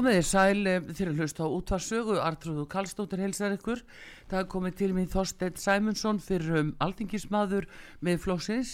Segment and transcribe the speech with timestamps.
[0.00, 3.82] Komið þið sæl fyrir að hlusta á útvarsögu, Artrúðu Kallstóttir helsar ykkur.
[4.30, 7.66] Það komið til mín Þorstein Sæmundsson fyrir um aldingismadur
[8.00, 8.70] með flóksins.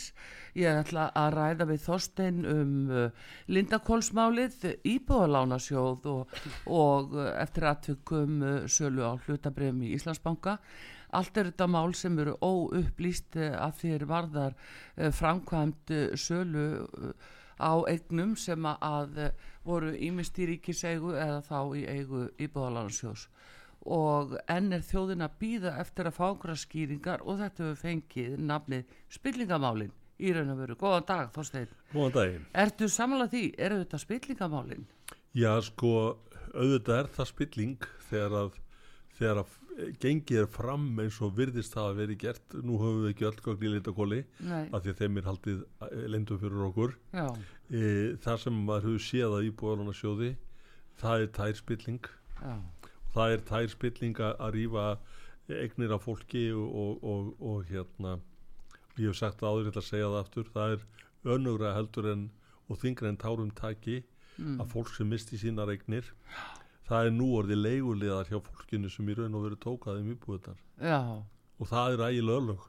[0.54, 6.36] Ég ætla að ræða við Þorstein um uh, Lindakólsmálið, Íbúðalánasjóð og,
[6.70, 10.60] og uh, eftir aðtökum sölu á hlutabrefum í Íslandsbanka.
[11.10, 14.54] Allt er þetta mál sem eru óupplýst að þér varðar
[14.94, 15.90] framkvæmt
[16.22, 16.68] sölu
[17.60, 19.20] á eignum sem að
[19.66, 23.28] voru ímist í ríkiseigu eða þá í eigu íbúðalansjós
[23.86, 28.34] og enn er þjóðin að býða eftir að fá okkur skýringar og þetta hefur fengið
[28.42, 30.76] nafnið spillingamálin í raun og veru.
[30.80, 31.72] Góðan dag Þorstein.
[31.92, 32.46] Góðan daginn.
[32.64, 34.86] Ertu samanlega því, eru þetta spillingamálin?
[35.36, 35.92] Já sko,
[36.54, 38.60] auðvitað er það spilling þegar að,
[39.16, 39.54] þegar að
[40.00, 43.40] gengið er fram eins og virðist það að veri gert nú höfum við ekki öll
[43.44, 45.58] gögn í lindakóli af því að þeim er haldið
[46.14, 47.82] lindum fyrir okkur e,
[48.24, 50.30] það sem maður hefur séð að íbúðalana sjóði
[51.02, 52.08] það er tærspilling
[52.40, 52.54] Já.
[53.16, 54.86] það er tærspilling að rýfa
[55.60, 58.16] egnir af fólki og, og, og, og hérna
[58.96, 62.28] ég hef sagt áður, ætla að segja það aftur það er önugra heldur en
[62.66, 64.00] og þingra en tárum taki
[64.40, 64.60] mm.
[64.62, 66.08] að fólk sem misti sínar egnir
[66.86, 70.58] það er nú orðið leigulegar hjá fólkinu sem í raun og veru tókaðum íbúðunar
[71.58, 72.66] og það er ægilega örlög.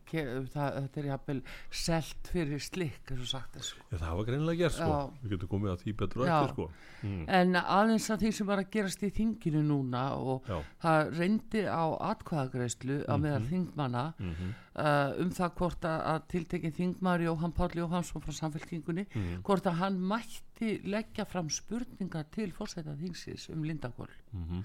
[0.53, 3.81] það, þetta er jafnvel selt fyrir slikk, eins og sagt þessu.
[3.91, 4.91] Já, það var greinlega gert, sko.
[4.91, 5.24] Já.
[5.24, 6.69] Við getum komið að því betur og eftir, sko.
[7.06, 7.25] Mm.
[7.30, 10.57] En aðeins að því sem var að gerast í þinginu núna og Já.
[10.81, 13.52] það reyndi á atkvæðagreyslu á meðal mm -hmm.
[13.52, 14.56] þingmanna mm -hmm.
[14.81, 19.41] uh, um það hvort að, að tiltekinn þingmar Jóhann Páll Jóhannsson frá samfélkingunni, -hmm.
[19.44, 24.09] hvort að hann mætti leggja fram spurninga til fórsætað þingsins um Lindakól.
[24.31, 24.63] Mhm.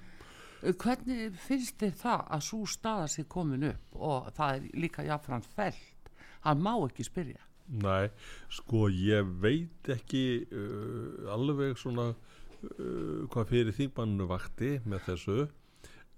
[0.63, 5.43] Hvernig finnst þið það að svo staða sér komin upp og það er líka jáfnfram
[5.55, 6.11] fælt,
[6.45, 7.41] hann má ekki spyrja?
[7.83, 8.11] Nei,
[8.51, 15.39] sko ég veit ekki uh, alveg svona uh, hvað fyrir þýmbannu vakti með þessu.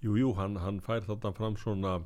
[0.06, 2.00] Jú, jú, hann, hann fær þarna fram svona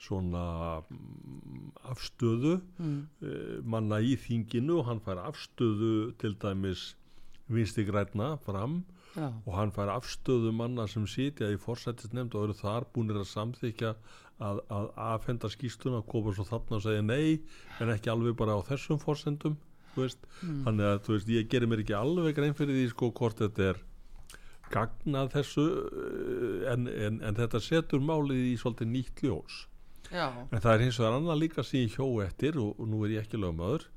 [0.00, 3.00] svona um, afstöðu mm.
[3.20, 6.94] uh, manna í þinginu og hann fær afstöðu til dæmis
[7.50, 8.82] vinstigrætna fram
[9.16, 9.26] Já.
[9.44, 13.94] og hann fær afstöðu manna sem sitja í forsættisnefnd og eru þar búinir að samþykja
[14.40, 17.40] að, að aðfenda skýstuna koma svo þarna og segja nei
[17.82, 19.58] en ekki alveg bara á þessum forsendum
[19.96, 20.62] mm.
[20.66, 23.82] þannig að veist, ég gerir mér ekki alveg grein fyrir því sko hvort þetta er
[24.70, 29.64] gagnað þessu eh, en, en, en þetta setur málið í svolítið nýtt ljós
[30.10, 30.30] Já.
[30.30, 33.18] en það er hins vegar annað líka sem ég hjó eftir og, og nú er
[33.18, 33.90] ég ekki lögmaður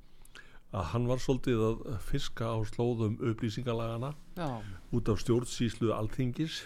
[0.74, 4.58] að hann var svolítið að fiska á slóðum upplýsingalagana Já.
[4.90, 6.64] út af stjórnsýslu alþingis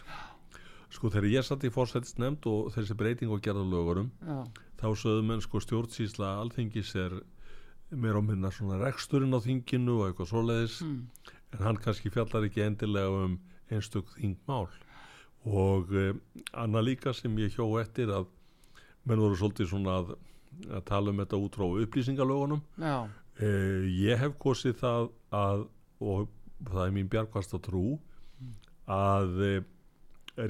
[0.93, 4.47] sko þegar ég satt í fórsættisnefnd og þessi breyting og gerða lögurum Já.
[4.79, 7.17] þá sögðum en sko stjórnsýsla alþingis er
[7.91, 10.97] meira og minna svona reksturinn á þinginu og eitthvað svoleiðis mm.
[11.57, 13.37] en hann kannski fjallar ekki endilega um
[13.67, 14.71] einstök þingmál
[15.47, 16.15] og eh,
[16.55, 18.31] annað líka sem ég hjó eftir að
[19.07, 20.17] menn voru svolítið svona að,
[20.71, 25.65] að tala um þetta út frá upplýsingalögunum Já Uh, ég hef kosið það að
[26.01, 26.29] og
[26.65, 27.83] það er mín bjargvast að trú
[28.89, 29.57] að uh,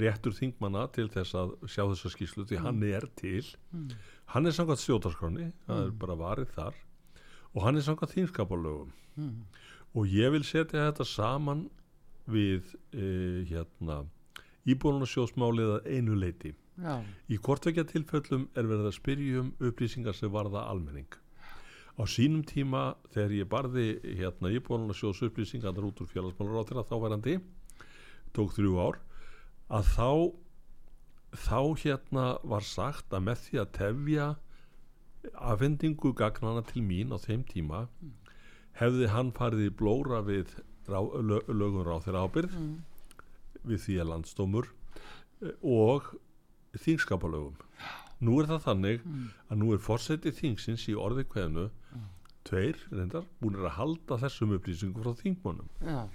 [0.00, 3.44] réttur þingmanna til þess að sjá þessa skýslu því hann er til.
[4.32, 6.80] Hann er samkvæmt stjótarskroni það er bara varið þar
[7.54, 8.92] og hann er samkvæmt þingskapalögum.
[9.96, 11.66] Og ég vil setja þetta saman
[12.28, 14.02] við uh, hérna
[14.68, 17.00] íbúlunarsjósmálið að einu leiti Já.
[17.28, 21.08] í kortvekja tilfellum er verið að spyrjum upplýsingar sem varða almenning
[21.98, 23.86] á sínum tíma þegar ég barði
[24.20, 27.38] hérna íbúinuna sjóðs upplýsingar út úr félagsmálar á þeirra þáverandi
[28.36, 29.00] tók þrjú ár
[29.68, 30.10] að þá
[31.34, 34.28] þá hérna var sagt að með því að tefja
[35.34, 37.84] afhendingu gagnana til mín á þeim tíma
[38.78, 40.54] hefði hann farið í blóra við
[40.88, 42.74] rá, lög, lögum ráð þeirra ábyrð mm.
[43.68, 44.70] við því að landstómur
[45.42, 46.14] eh, og
[46.78, 47.58] þingskapalögum
[48.20, 49.26] nú er það þannig Mm.
[49.50, 51.68] að nú er fórseti þingsins í orði kveðinu
[52.48, 56.08] tveir reyndar búin að halda þessum upplýsingum frá þingmónum já,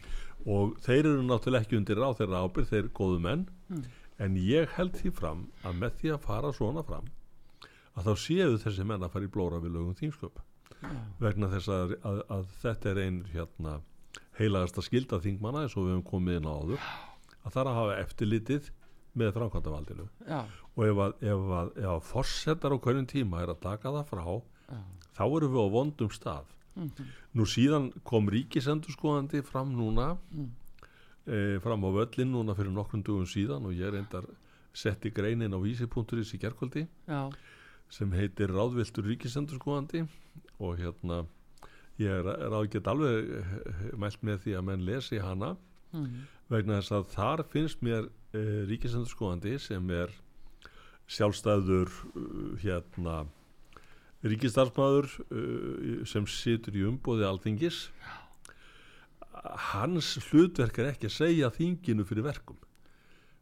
[0.50, 3.46] og þeir eru náttúrulega ekki undir ráð þeirra ábyrð þeir góðu menn.
[3.70, 3.84] Mm.
[4.20, 7.08] en ég held því fram að með því að fara svona fram
[7.98, 10.38] að þá séu þessi menn að fara í blóra við lögum þingsköp.
[10.84, 10.90] Já,
[11.20, 13.74] vegna þess að, að, að þetta er ein hérna,
[14.40, 16.80] heilagasta skilda þingmanna eins og við hefum komið inn á áður
[17.44, 18.72] að það er að hafa eftirlitið
[19.18, 20.08] með framkvæmdavaldinu
[20.76, 24.08] og ef að, ef að, ef að forsetar á hverjum tíma er að taka það
[24.10, 24.80] frá já.
[25.14, 26.46] þá erum við á vondum stað
[26.76, 27.06] Mhm.
[27.38, 30.50] nú síðan kom ríkisendurskoðandi fram núna Mm.
[31.28, 34.26] e, fram á völlin núna fyrir nokkrum dugum síðan og ég reyndar
[34.74, 37.32] setti greinin á vísi.is í gerkvöldi já,
[37.90, 40.08] sem heitir Ráðviltur ríkisendurskoðandi
[40.60, 41.28] og hérna
[42.00, 45.56] ég er, er ágætt alveg eh, mælt með því að menn lesi hana
[45.94, 46.26] Mhm.
[46.54, 50.14] Vegna þess að þar finnst mér e, ríkisendurskoðandi sem er
[51.12, 53.24] sjálfstæður uh, hérna
[54.24, 57.88] ríkistarfsmaður uh, sem situr í umbóði alþingis
[59.74, 62.60] hans hlutverk er ekki að segja þinginu fyrir verkum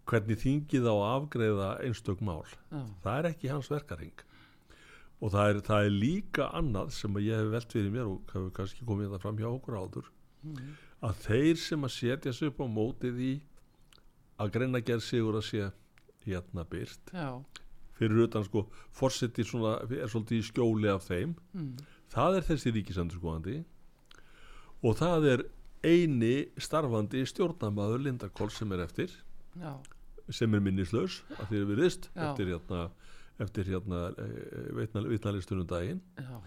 [0.10, 2.42] hvernig þingið á að afgreiða einstök mál.
[2.72, 4.24] Já, það er ekki hans verkaring
[5.22, 8.50] og það er, það er líka annað sem ég hef velt fyrir mér og hefur
[8.58, 10.10] kannski komið það fram hjá okkur áður
[10.44, 10.76] Mhm.
[11.02, 13.34] að þeir sem að setja sig upp á mótið í
[14.42, 15.72] að greina gerð sigur að sé
[16.26, 17.42] hérna byrt já,
[17.98, 21.74] fyrir utan sko fórseti er svolítið í skjóli af þeim mm.
[22.14, 23.58] það er þessi ríkisendurskoðandi
[24.82, 25.44] og það er
[25.86, 29.14] eini starfandi stjórnamaður Lindarkól sem er eftir
[29.58, 29.74] já,
[30.30, 32.26] sem er minnislaus að því er virðist Já.
[32.30, 32.82] eftir hérna
[33.42, 34.02] eftir hérna
[35.10, 36.38] vitnalistunum daginn já,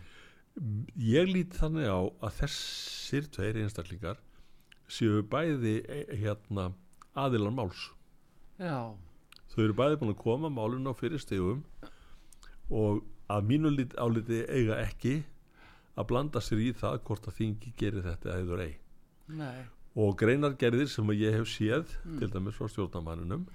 [0.97, 4.21] ég lít þannig á að þessir tveir einstaklingar
[4.89, 6.69] séu bæði e- hérna
[7.19, 7.89] aðilar máls
[8.61, 8.95] já,
[9.51, 11.65] þau eru bæði búin að koma málun á fyrir stegum
[12.71, 13.03] og
[13.33, 15.17] að mínu lit, áliti eiga ekki
[15.99, 18.75] að blanda sér í það hvort að þingi gerir þetta eður ei
[19.35, 19.65] nei,
[19.97, 22.19] og greinargerðir sem ég hef séð Mm.
[22.21, 23.47] til dæmis frá stjórnamanninum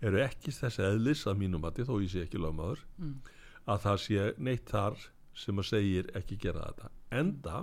[0.00, 3.14] eru ekki þessi eðlis að mínum mati þó ég sé ekki lögmaður Mm.
[3.68, 4.96] að það sé neitt þar
[5.38, 6.92] sem að segir ekki gera þetta.
[7.20, 7.62] Enda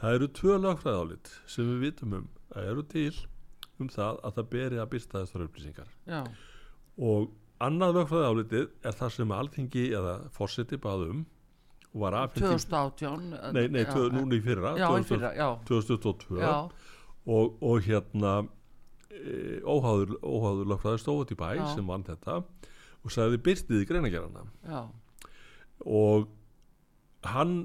[0.00, 3.12] það eru tvö lögfræðálit sem við vitum um að eru til
[3.80, 5.94] um það að það beri að byrsta þessar upplýsingar.
[6.06, 6.22] Já,
[7.02, 7.30] og
[7.62, 11.24] annað lögfræðálitið er það sem alþingi eða fórseti baðum
[11.92, 16.40] var afhengt 2018 nei, nei, já, núna í fyrra já, í 2000 fyrra, já, 2022
[16.40, 16.52] já,
[17.36, 18.34] og, og hérna
[19.12, 22.38] e, óháður, óháður lögfræði stóð út í bæ sem vann þetta
[23.02, 24.80] og sagði byrtið í greinagerana já,
[25.84, 26.30] og
[27.26, 27.56] hann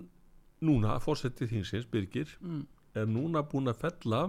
[0.63, 2.63] núna, fórsetið þingsins, Birgir mm.
[2.98, 4.21] er núna búin að fella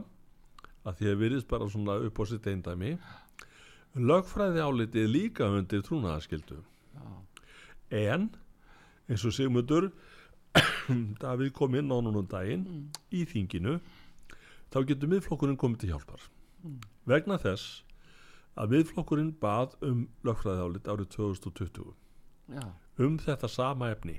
[0.88, 2.94] að því að virðist bara svona upp á sitt eindæmi
[3.98, 7.06] lögfræði álitið líka undir trúnaðaskildu já,
[7.90, 8.28] en
[9.08, 9.90] eins og Sigmundur
[11.22, 12.88] Davíð kom inn á núna um daginn mm.
[13.12, 13.78] í þinginu
[14.72, 16.28] þá getur miðflokkurinn komið til hjálpar
[16.58, 16.80] Mm.
[17.06, 17.84] vegna þess
[18.58, 21.92] að miðflokkurinn bað um lögfræði álit árið 2020
[22.50, 22.64] já,
[22.98, 24.16] um þetta sama efni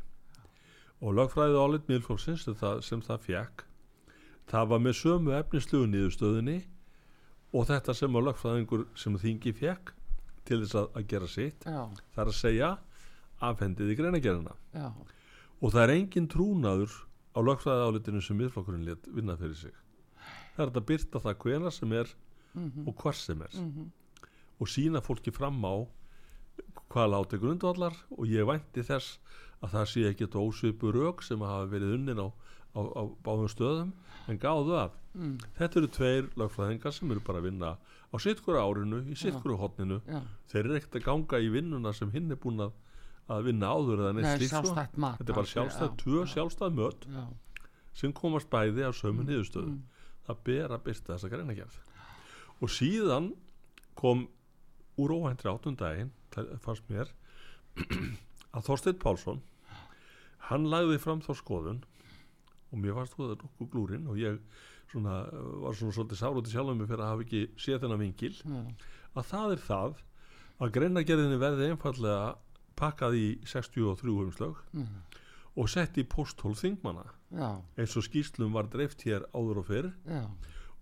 [0.99, 3.65] og lögfræði álit miðflokksins sem það, fekk
[4.49, 6.59] það var með sömu efnislugu niðurstöðinni
[7.55, 9.93] og þetta sem að lögfræðingur sem þingi fekk
[10.49, 11.81] til þess að, að gera sitt já,
[12.15, 12.71] það er að segja
[13.49, 14.55] afhendið í greinagerina
[15.59, 16.97] og það er engin trúnaður
[17.35, 19.75] á lögfræði álitinu sem miðflokkurinn létt vinna fyrir sig.
[20.55, 22.11] Það er að byrta það hvena sem er
[22.53, 23.55] mhm, og hvar sem er.
[23.55, 23.89] Mhm,
[24.59, 25.87] og sína fólki fram á
[26.89, 29.19] hvað láti grundvallar og ég vænti þess
[29.59, 33.93] að það sé ekki ósvipu rauk sem hafa verið unnin á, á, á báðum stöðum
[34.29, 34.97] en gáðu að.
[35.17, 39.57] Mm, þetta eru tveir lögfræðingar sem eru bara að vinna á sittkuru árinu, í sittkuru
[39.57, 42.75] hotninu já, þeir eru ekkert að ganga í vinnuna sem hinn er búin að,
[43.29, 44.49] að vinna áður nei, sko.
[44.53, 47.07] sjálfstætt mat þetta er bara já, tvö já, sjálfstæð mött
[47.99, 49.75] sem komast bæði á sömu niðurstöðu.
[49.75, 51.79] Mm, það ber að byrta þessa greinagerð
[52.59, 53.33] og síðan
[53.99, 54.27] kom
[54.99, 56.13] úr óhæntri áttundaginn
[56.63, 57.11] fannst mér
[58.55, 59.41] að Þorsteinn Pálsson
[60.49, 61.81] hann lagði fram þá skoðun
[62.69, 64.39] og mér fannst þú það nokkuð glúrin og ég
[64.91, 65.21] svona,
[65.63, 68.59] var svona svolítið sárúti sjálf um mig fyrir að hafa ekki séð þennan vingil já,
[69.13, 70.03] að það er það
[70.59, 72.35] að greinagerðinni verði einfallega
[72.79, 74.91] pakkað í 63 umslög mm,
[75.59, 79.89] og sett í posthól þingmanna já, eins og skýslum var dreift hér áður og fyrr.
[80.07, 80.23] Já,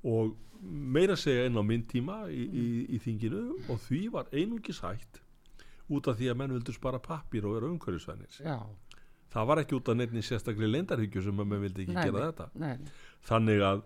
[0.07, 4.29] og meira að segja inn á minn tíma í, í, í þinginu og því var
[4.33, 5.21] einungi sætt
[5.89, 8.41] út af því að menn vildu spara pappir og vera umhverjusvænir
[9.33, 12.25] það var ekki út af nefni sérstaklega leindarhyggju sem að maður vildi ekki Nei, gera
[12.31, 12.49] þetta.
[12.63, 12.75] Nei,
[13.27, 13.85] þannig að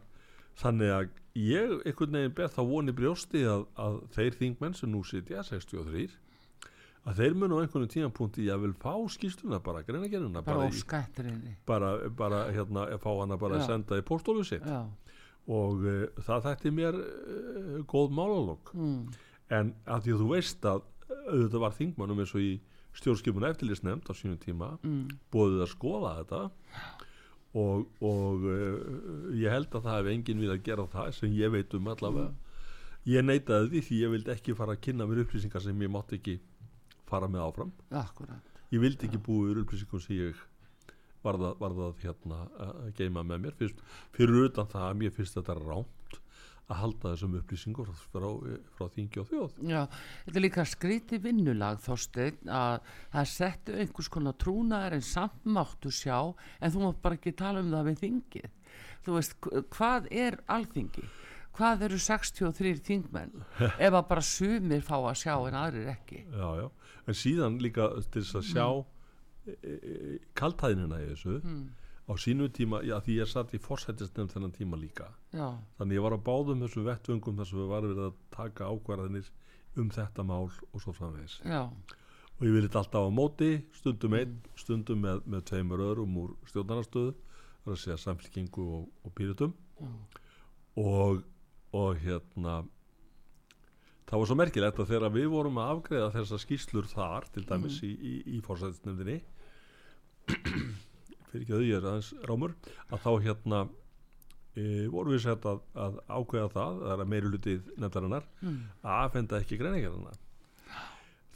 [0.62, 1.08] þannig að
[1.41, 6.10] ég einhvern veginn ber þá voni brjósti að, að þeir þingmenn sem nú sitja 63
[7.10, 11.31] að þeir munu á einhvern tímapunkti að vil fá skýstuna bara greinagerina bara bara,
[11.65, 13.70] bara, bara hérna fá hana bara að Já.
[13.72, 14.67] senda í póstólu sitt.
[14.67, 14.84] Já,
[15.50, 19.01] og uh, það þætti mér uh, góð málalokk mm,
[19.58, 20.84] en að því að þú veist að
[21.31, 22.51] auðvitað var þingmannum eins og í
[22.99, 26.41] stjórnskipun eftirlisnefnd á sínum tíma mm, bóðið að skoða þetta.
[27.61, 31.51] Og, og uh, ég held að það hef enginn við að gera það sem ég
[31.51, 32.31] veit um allavega.
[33.11, 36.19] Ég neitaði því því ég vildi ekki fara að kynna mér upplýsingar sem ég mátti
[36.19, 36.37] ekki
[37.09, 37.73] fara með áfram.
[38.03, 38.51] Akkurat.
[38.71, 40.43] Ég vildi ekki búið yfir upplýsingum sem ég
[41.25, 43.57] varða, varða hérna að geima með mér.
[43.59, 43.81] Fyrst,
[44.15, 46.20] fyrir utan það að mér finnst þetta ránt
[46.71, 48.27] að halda þessum upplýsingum frá,
[48.77, 49.81] frá, þingi og þjóð Já,
[50.25, 52.77] þetta er líka skríti vinnulag þorsteinn að
[53.13, 56.17] það settu einhvers konar trúnaðar en samt máttu sjá
[56.61, 58.49] en þú mátt bara ekki tala um það við þingið
[59.05, 61.03] þú veist, hv- hvað er alþingi?
[61.57, 63.33] Hvað eru 63 þingmenn
[63.85, 66.67] ef að bara sumir fá að sjá en aðrir ekki já, já.
[67.05, 68.67] en síðan líka til þess að sjá
[69.51, 71.65] e, e, kaltæðinina í þessu mm.
[72.11, 75.07] Á sínu tíma, já því ég satt í forsættisnefnd þennan tíma líka.
[75.31, 78.67] Já, þannig ég var að báðum þessu vettvöngum þar sem við varum verið að taka
[78.67, 79.31] ákvarðanir
[79.79, 81.39] um þetta mál og svo framvegis.
[81.47, 81.63] Já,
[82.41, 87.11] og ég vilja alltaf á móti stundum einn, stundum með, með tveimur öðrum úr stjórnarnastöðu
[87.13, 89.91] það er að segja samfélkingu og, og pýrutum já,
[90.81, 91.21] og,
[91.77, 92.55] og hérna
[94.09, 97.77] það var svo merkilegt að þegar við vorum að afgreða þessar skýslur þar til dæmis
[97.85, 99.19] í, í, í fórsæðisnefndinni
[101.31, 102.53] fyrir ekki að ég er aðeins rámur
[102.91, 103.61] að þá hérna
[104.55, 108.59] e, vorum við sett að, að ákveða það það er að meiri hlutið nefndarinnar mm.
[108.83, 110.15] að afhenda ekki greinagerðina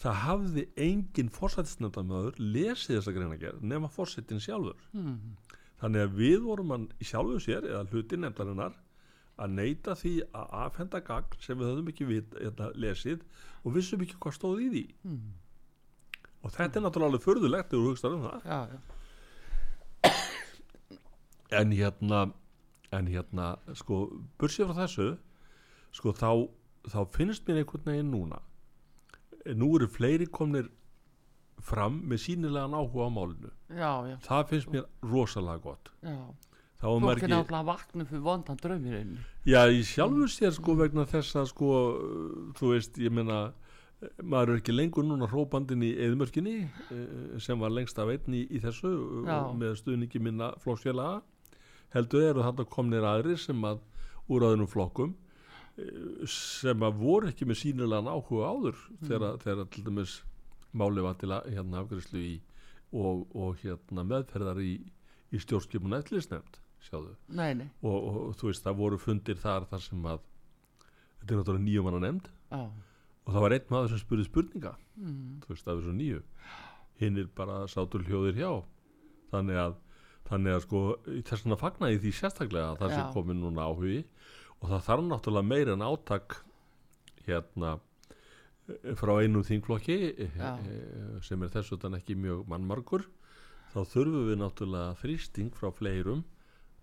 [0.06, 5.36] það hafði engin fórsættisnefndamöður lesið þessa greinagerð nema fórsetin sjálfur Mm.
[5.80, 8.75] þannig að við vorum í sjálfu sér eða hluti nefndarinnar
[9.36, 13.24] að neyta því að afhenda gagn sem við höfum ekki vit, hérna, lesið
[13.66, 15.34] og vissum ekki hvað stóð í því Mm.
[16.46, 18.80] og þetta er náttúrulega förðulegt þegar þú hugst um það já, já,
[21.60, 22.22] en hérna
[22.96, 24.06] en hérna sko
[24.40, 25.10] bursið frá þessu
[25.96, 26.30] sko þá,
[26.92, 28.42] þá finnst mér einhvern veginn núna.
[29.56, 30.72] Nú eru fleiri komnir
[31.66, 33.52] fram með sínilegan áhuga á málinu.
[33.70, 35.92] Já, já, það finnst mér rosalega gott.
[36.04, 36.18] Já.
[36.82, 39.14] þá er maður er ekki náttúrulega vaknu fyrir vondan draumirinn
[39.48, 41.70] já í sjálfu sér sko vegna þess að sko
[42.60, 43.38] þú veist ég meina
[44.20, 48.44] maður er ekki lengur núna hrópandin í eðmörkinni eh, sem var lengst af einn í,
[48.52, 48.92] í þessu
[49.56, 51.24] með stuðningi minna flóksfélaga
[51.96, 53.82] heldur eru þetta komnir aðrir sem að
[54.32, 55.16] úr aðunum flokkum
[55.80, 60.20] eh, sem að voru ekki með sínilegan áhuga áður þegar, þegar til dæmis
[60.75, 62.36] máli var til að hérna afgriðslu í
[62.96, 64.75] og, og hérna meðferðar í,
[65.32, 67.16] í stjórnskipun eftirlisnefnd sjáðu.
[67.34, 70.22] Nei, nei, og, og, þú veist það voru fundir þar þar sem að
[71.22, 72.30] þetta er náttúrulega nýjum manna nefnd.
[72.52, 72.62] Já.
[73.25, 74.75] Og það var einn maður sem spurði spurninga.
[74.96, 75.40] Mm.
[75.44, 76.22] þú veist af þessu nýju
[77.02, 78.52] hinn er bara sátur hljóðir hjá.
[79.34, 79.80] Þannig að
[80.29, 83.10] þannig að sko þess vegna fagna ég því sérstaklega að það sé Já.
[83.13, 84.00] komin núna áhugi
[84.62, 86.39] og það þarf náttúrulega meira en átak
[87.25, 87.75] hérna
[88.98, 93.05] frá einum þingflokki eh, eh, sem er þess utan ekki mjög mannmargur.
[93.74, 96.24] Þá þurfum við náttúrulega þrýsting frá fleirum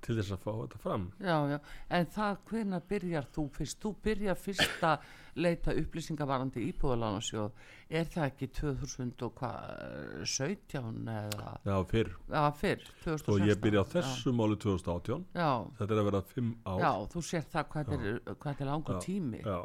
[0.02, 1.04] til þess að fá þetta fram.
[1.22, 1.58] Já, já,
[1.98, 3.76] en það hvenær byrjar þú fyrst?
[3.82, 4.96] Þú byrjar fyrst að
[5.42, 7.50] leita upplýsingavarandi íbúðalánarsjóð
[7.88, 11.50] er það ekki 2017 eða?
[11.66, 16.00] Já, fyrr, Já, fyrr, 2016 og ég byrja á þessu máli 2018 Já, þetta er
[16.02, 16.78] að vera fimm ár.
[16.82, 18.04] Já, já þú sér það hvað er,
[18.42, 19.40] hvað er langur Já, tími.
[19.44, 19.58] Já,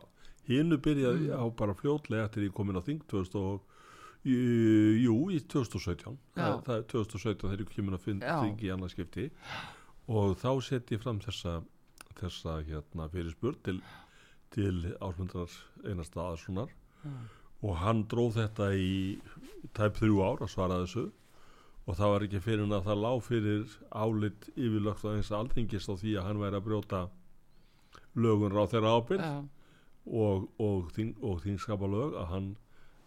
[0.47, 1.35] hinnu byrjaði Mm.
[1.35, 3.59] á bara fljótlega eftir ég komin á þing 2000 og
[4.27, 6.59] jú, í 2017 það, Já.
[6.65, 8.35] það er 2017 þegar ég komin á Já.
[8.43, 9.25] þing í annað skipti
[10.07, 11.59] og þá sett ég fram þessa
[12.17, 13.81] þessa hérna fyrirspurn til,
[14.55, 15.53] til ásmundar
[15.85, 16.73] einasta aðerssonar
[17.65, 18.91] og hann dróð þetta í
[19.77, 21.07] tæp þrjú ár að svara þessu.
[21.87, 25.87] Og það var ekki fyrir en að það lá fyrir álit yfirlögt á eins alþingis
[25.87, 26.99] á því að hann væri að brjóta
[28.17, 29.37] lögun ráð þeirra ábyrgð Já,
[30.07, 32.49] og, og, þing, og þingskapalög að hann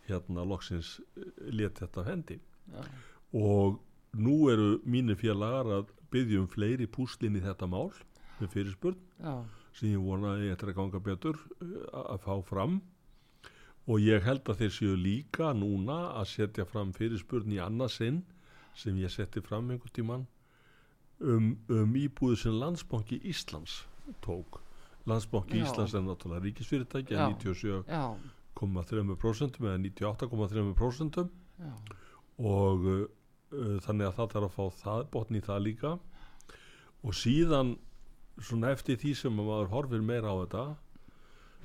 [0.08, 0.94] hérna loksins
[1.52, 2.38] let þetta hendi.
[2.72, 2.82] Já,
[3.36, 3.78] og
[4.16, 7.90] nú eru mínir félagar að byggja um fleiri púslinn í þetta mál
[8.40, 9.34] með fyrirspurn já,
[9.76, 12.80] sem ég vona að ég ætla að ganga betur uh, að fá fram.
[13.90, 18.20] Og ég held að þeir séu líka núna að setja fram fyrirspurn í annað sinn
[18.78, 20.26] sem ég setti fram einhvern tíman
[21.20, 23.80] um, um íbúðu sem landsbanki Íslands
[24.24, 24.60] tók.
[25.08, 25.64] Landsbanki Já.
[25.64, 28.04] Íslands er náttúrulega ríkisfyrirtæki að 97 já,
[28.60, 31.24] 98,3% eða 98,3%
[31.60, 31.72] já,
[32.50, 32.86] og
[33.50, 35.92] þannig að það þarf að fá það, botni í það líka.
[37.04, 37.74] Og síðan
[38.40, 40.64] svona eftir því sem að maður horfir meira á þetta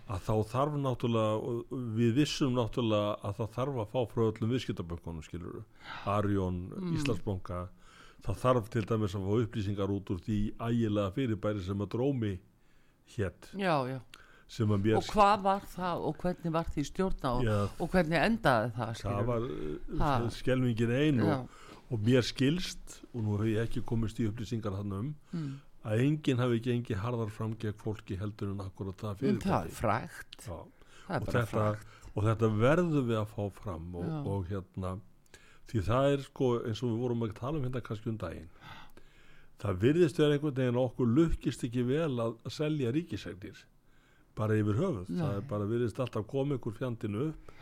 [0.06, 5.24] að þá þarf náttúrulega við vissum náttúrulega að það þarf að fá frá öllum viðskiptabönkunum
[5.26, 5.64] skilur
[6.06, 6.92] Arjón, Mm.
[7.00, 7.62] Íslandsbanka
[8.26, 12.34] það þarf til dæmis að fá upplýsingar út úr því ægilega fyrirbæri sem að drómi
[13.16, 14.00] hétt já, já.
[14.78, 18.92] Mér og hvað var það og hvernig var því stjórna og, og hvernig endaði það
[19.02, 19.48] það var
[19.98, 20.12] Ha.
[20.22, 21.50] uh, skelvingin ein já, og,
[21.90, 25.50] og mér skilst og nú hef ég ekki komist í upplýsingar hann um mm.
[25.86, 29.76] að enginn hafi gengið harðar fram gegn fólki heldur en akkurat það Mm, það er
[31.06, 31.68] það er og þetta,
[32.14, 34.96] og þetta verðum við að fá fram og, og hérna
[35.70, 38.50] því það er sko eins og við vorum að tala um hérna kannski um daginn.
[39.62, 43.62] Það virðist vera einhvern veginn að okkur lukkist ekki vel að, selja ríkisegnir
[44.36, 45.08] bara yfir höfuð.
[45.14, 45.38] Það Nei.
[45.40, 47.55] er bara virðist alltaf koma ykkur fjandinu upp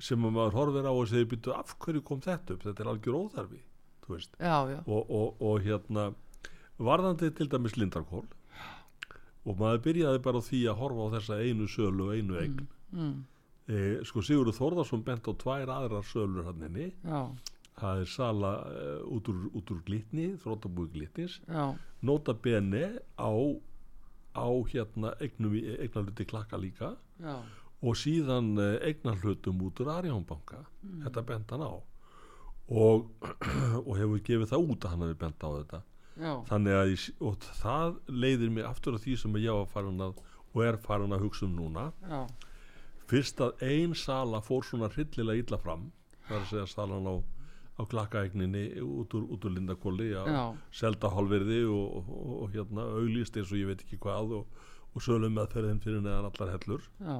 [0.00, 2.64] sem að maður horfir á og segir býtu af hverju kom þetta upp?
[2.64, 3.60] Þetta er algjör óþarfi
[4.40, 6.10] já, já, og, og, og hérna
[6.80, 8.24] varðandi til dæmis lindarkól
[9.46, 12.58] og maður byrjaði bara því að horfa á þessa einu sölu og einu eign.
[12.92, 13.14] Mm,
[13.70, 16.90] e, sko Sigurður Þórðarsson bent á tvær aðrar sölur hann inni.
[17.80, 18.82] Það er sala e,
[19.16, 21.38] út, úr, út úr glitni þróttabúi glitnis.
[21.48, 21.70] Já,
[22.04, 23.32] nota bene á
[24.36, 26.92] á hérna eignum, eignarluti klakka líka.
[27.22, 27.40] Já
[27.82, 31.02] og síðan e, eignarlutum út úr Arjónbanka Mm.
[31.04, 31.72] þetta bent hann á.
[32.70, 33.08] Og,
[33.86, 35.80] og hefur gefið það út að hann hefur bent á þetta.
[36.20, 40.00] Já, þannig að ég, og það leiðir mig aftur að því sem ég var farin
[40.04, 40.20] að
[40.50, 41.84] og er farin að hugsa um núna.
[42.10, 42.20] Já,
[43.10, 45.88] fyrst að ein sala fór svona hryllilega illa fram
[46.26, 47.14] það er að segja salan á,
[47.78, 50.28] á klakkaegninni út úr, úr Lindakóli að
[50.74, 54.60] selda hálfverði og, og, og hérna auglýst eins og ég veit ekki hvað og,
[54.94, 56.86] og sölum meðferðin fyrir neðan allar hellur.
[57.00, 57.16] Já,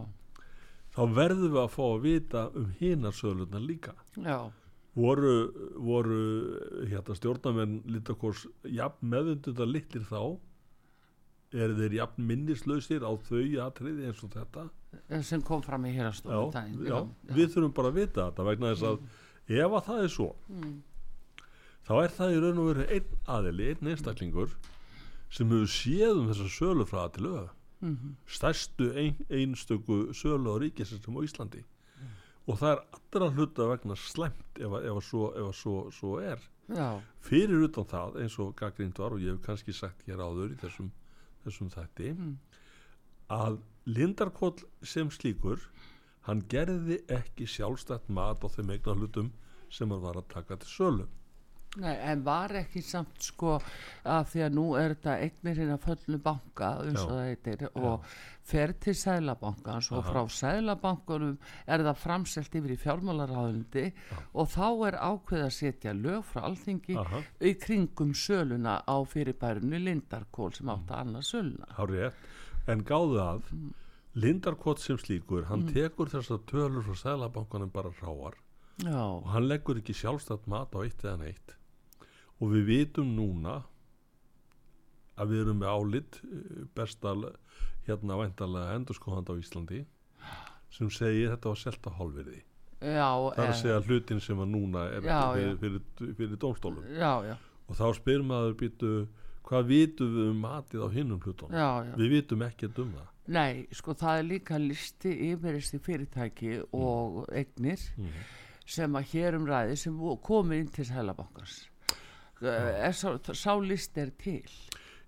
[1.01, 3.95] þá verðum við að fá að vita um hinar sölurnar líka.
[4.21, 4.51] Já,
[4.99, 5.35] voru,
[5.81, 6.21] voru
[6.91, 10.37] hérna stjórnamenn Lindakors jafn meðundunda litlir þá?
[11.51, 14.69] Eru þeir jafn minnislausir á þau atriði eins og þetta?
[15.27, 19.77] Sem kom fram í já, við þurfum bara að vita þetta vegna þess að ef
[19.79, 20.75] að það er svo mm,
[21.87, 24.55] þá er það í raun og veru einn aðili, einn einstaklingur
[25.31, 27.51] sem hefur séð um þessa sölu frá að
[27.83, 31.65] mm, stærstu ein, einstöku sölu á ríkisestum á Íslandi.
[32.49, 36.41] Og það er allra hluta vegna slæmt ef, að- svo, svo, svo er.
[36.71, 40.53] Já, fyrir utan það eins og gaggrínt var og ég hef kannski sagt hér áður
[40.55, 40.91] í þessum,
[41.45, 42.37] þessum þætti Mm.
[43.31, 45.59] að Lindarkóll sem slíkur
[46.23, 49.33] hann gerði ekki sjálfstætt mat á þeim eignar hlutum
[49.71, 51.07] sem hann var að taka til sölu
[51.79, 53.53] Nei, en var ekki samt sko
[54.03, 58.09] að því að nú er þetta eignir hérna föllu banka eins og það heitir og
[58.51, 61.37] fer til sælabankans og frá sælabankunum
[61.71, 63.85] er það framselt yfir í fjármálaráðundi
[64.35, 67.23] og þá er ákveð að setja lög frá alþingi Aha.
[67.39, 71.71] í kringum söluna á fyrirbærinu Lindarkól sem átti að annað söluna.
[71.79, 72.27] Hárið rétt,
[72.75, 73.55] en gáðu að
[74.19, 78.35] Lindarkott sem slíkur hann tekur þessar tölur frá sælabankanum bara ráar
[78.81, 81.60] Já, og hann leggur ekki sjálfstætt mat á eitt eða neitt
[82.41, 83.59] og við vitum núna
[85.21, 87.15] að við erum með álit eh, besta
[87.87, 89.83] hérna væntalega endurskoðanda á Íslandi
[90.71, 92.43] sem segir þetta var selt á hálfverði
[92.81, 96.85] það er að eh, segja hlutin sem að núna er Já, fyrir, fyrir, fyrir dómstólum.
[96.97, 97.35] Já, já,
[97.69, 98.93] og þá spyr maður býtu
[99.51, 101.53] hvað vitum við um matið á hinnum hlutunum?
[101.59, 101.93] Já, já.
[101.99, 103.09] við vitum ekkert um það.
[103.31, 108.23] Nei, sko það er líka listi yfir þessi fyrirtæki og eignir Mhm.
[108.71, 111.67] sem að hér um ræði sem komu inn til Sælabankars
[112.43, 114.49] er sá, sá list er til?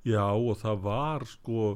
[0.07, 1.67] Já og það var sko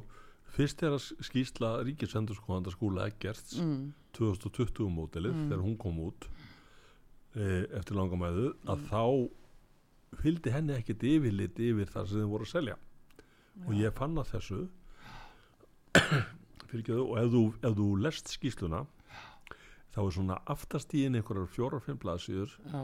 [0.56, 6.26] fyrst er að skýsla ríkisendurskóðanda skúla Eggerts mm, 2020 mótilið þegar hún kom út
[7.36, 9.02] e, eftir langamæðu að þá
[10.22, 12.76] fylgdi henni ekkert yfirlit yfir það sem þið voru að selja.
[13.66, 14.60] Og ég fann að þessu
[16.70, 18.84] fyrirgeðu og ef þú, ef þú lest skýsluna
[19.96, 22.80] þá er svona aftast í inn einhverjar fjórar-fimm blaðsíður já,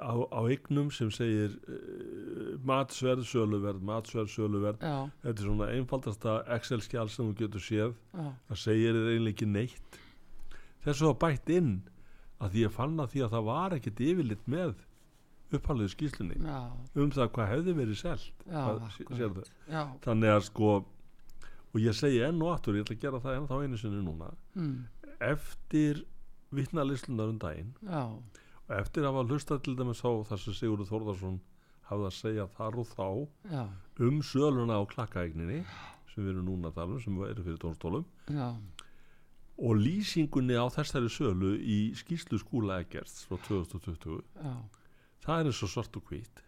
[0.00, 6.36] á, á eignum sem segir uh, matsverð, söluverð, matsverð, söluverð já, þetta er svona einfaldasta
[6.56, 7.96] Excel-skjál sem þú getur séð.
[8.14, 9.98] Já, það segir þér eiginlega ekki neitt.
[10.84, 11.72] Þessu var bætt inn
[12.40, 14.78] að því ég fann að því að það var ekkert yfirlit með
[15.50, 16.60] upphaldið skýslunni já,
[17.02, 18.44] um það hvað hefði verið selt.
[20.06, 20.70] Þannig að sko
[21.70, 24.02] og ég segi enn og aftur, ég ætla að gera það enn þá einu sinni
[24.02, 24.30] núna.
[24.58, 24.78] Mm,
[25.30, 26.04] eftir
[26.54, 28.02] vittnalislunar um daginn já,
[28.70, 31.38] og eftir að hafa hlustað til dæmis á það sem Sigurður Þórðarsson
[31.90, 33.06] hafði að segja þar og þá
[33.50, 33.62] já,
[34.06, 35.64] um söluna á klakkaegninni
[36.12, 38.46] sem við erum núna að tala um, sem eru fyrir tónstólum já,
[39.58, 44.54] og lýsingunni á þessari sölu í skýslu skúla Eggerts frá 2020 já,
[45.26, 46.46] það er eins og svart og hvít.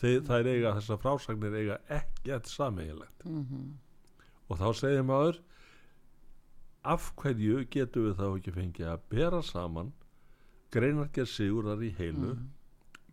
[0.00, 3.24] Það er eiga, þessar frásagnir eiga ekkert sameiginlegt.
[3.28, 3.64] Mhm,
[4.48, 5.40] og þá segir maður
[6.88, 9.92] af hverju getum við þá ekki fengið að bera saman
[10.74, 12.46] greinargerð sigurar í heilu mhm.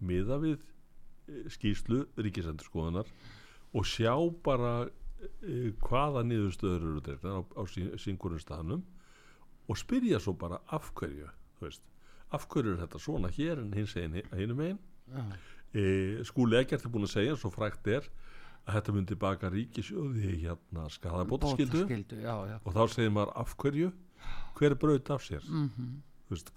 [0.08, 3.10] miða við eh, skýrslu ríkisendurskoðunar
[3.78, 4.13] og sjá
[4.46, 7.62] bara e, hvaða niðurstöður eru þetta á, á
[8.00, 8.86] syngurum staðnum
[9.67, 11.84] og spyrja svo bara af hverju þú veist,
[12.32, 14.80] af hverju er þetta svona hér en hins hinum einn
[15.12, 15.24] já,
[15.74, 15.84] e,
[16.28, 18.10] skúli ekkert er búin að segja og frækt er
[18.67, 23.93] að þetta myndi baka ríkisjóði hérna skadabótaskildu og þá segir maður af hverju?
[24.58, 25.43] Hver braut af sér?
[25.48, 26.51] Mhm, Þú veist,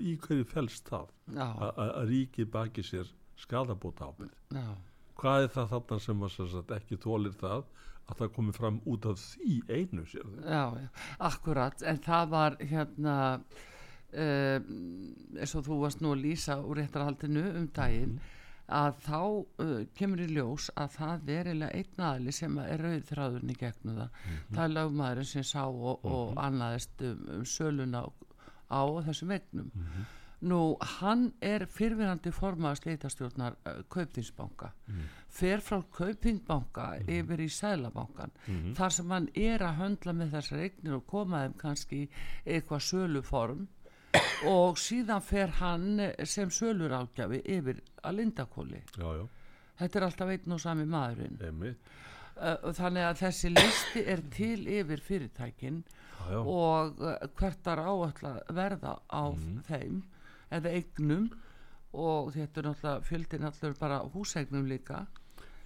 [0.00, 1.12] í hverju felst það?
[1.36, 4.34] Að ríkið baki sér skadabóta ábyrð
[5.22, 7.64] hvað er það þarna sem sagt, ekki þólir það
[8.10, 10.88] að það komi fram út af því einu sér já, já,
[11.30, 14.70] akkurat en það var hérna um,
[15.38, 18.16] eins og þú varst nú að lýsa úr réttarhaldinu um daginn
[18.72, 23.08] að þá uh, kemur í ljós að það er eiginlega einn aðli sem er rauð
[23.10, 24.20] þráðurinn í gegnum það.
[24.54, 28.08] Það er lögmaðurinn sem sá og, og annaðist um, um söluna á,
[28.72, 29.70] á þessum vegnum
[30.42, 34.72] nú hann er fyrfinandi formaður sleitastjórnar uh, Kaupþingsbanka.
[35.30, 38.34] Fer frá Kaupþingsbanka yfir í Sælabankan
[38.76, 42.02] þar sem hann er að höndla með þessar eignir og koma þeim kannski
[42.44, 43.68] eitthvað söluform.
[44.44, 48.82] Og síðan fer hann eh, sem sölur ágjafi yfir að lindakóli
[49.78, 51.38] þetta er alltaf einn og sami maðurinn.
[51.40, 51.94] Einmitt.
[52.32, 55.80] Uh, þannig að þessi listi er til yfir fyrirtækin
[56.18, 59.24] já, já, og uh, hvert er áallt að verða á
[59.68, 60.02] þeim
[60.52, 61.26] eða eignum
[61.92, 65.04] og þetta er náttúrulega fjöldin allur bara húseignum líka.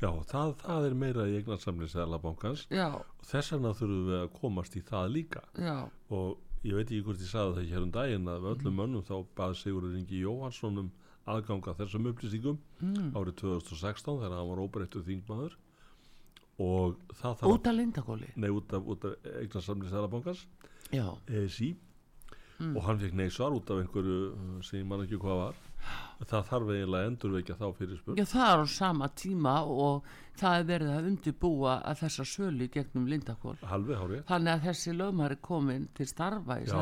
[0.03, 4.33] Já það, það er meira í eignarsamli Sælabankans já, og þess vegna þurfum við að
[4.41, 5.43] komast í það líka.
[5.57, 5.77] Já,
[6.13, 9.17] og ég veit ekki hvort ég sagði það hér um daginn að öllum mönnum þá
[9.39, 10.91] bað Sigurður Ingi Jóhansson um
[11.27, 13.15] aðganga þessum upplýsingum mm.
[13.17, 15.57] árið 2016 þegar hann var óbreyttur þingmaður
[16.59, 20.47] út af lindakóli nei, út af, af eignarsamli Sælabankans
[20.93, 21.75] já, ESI
[22.57, 25.57] og hann fekk nei svar út af einhverju uh, sem ég man ekki hvað var.
[26.27, 30.07] Það þarf eiginlega að endurvekja þá fyrir spurn já það er á sama tíma og
[30.41, 33.05] það er verið að undirbúa að þessa sölu gegnum
[34.01, 36.73] hárið þannig að þessi lögmar er komin til starfa í já.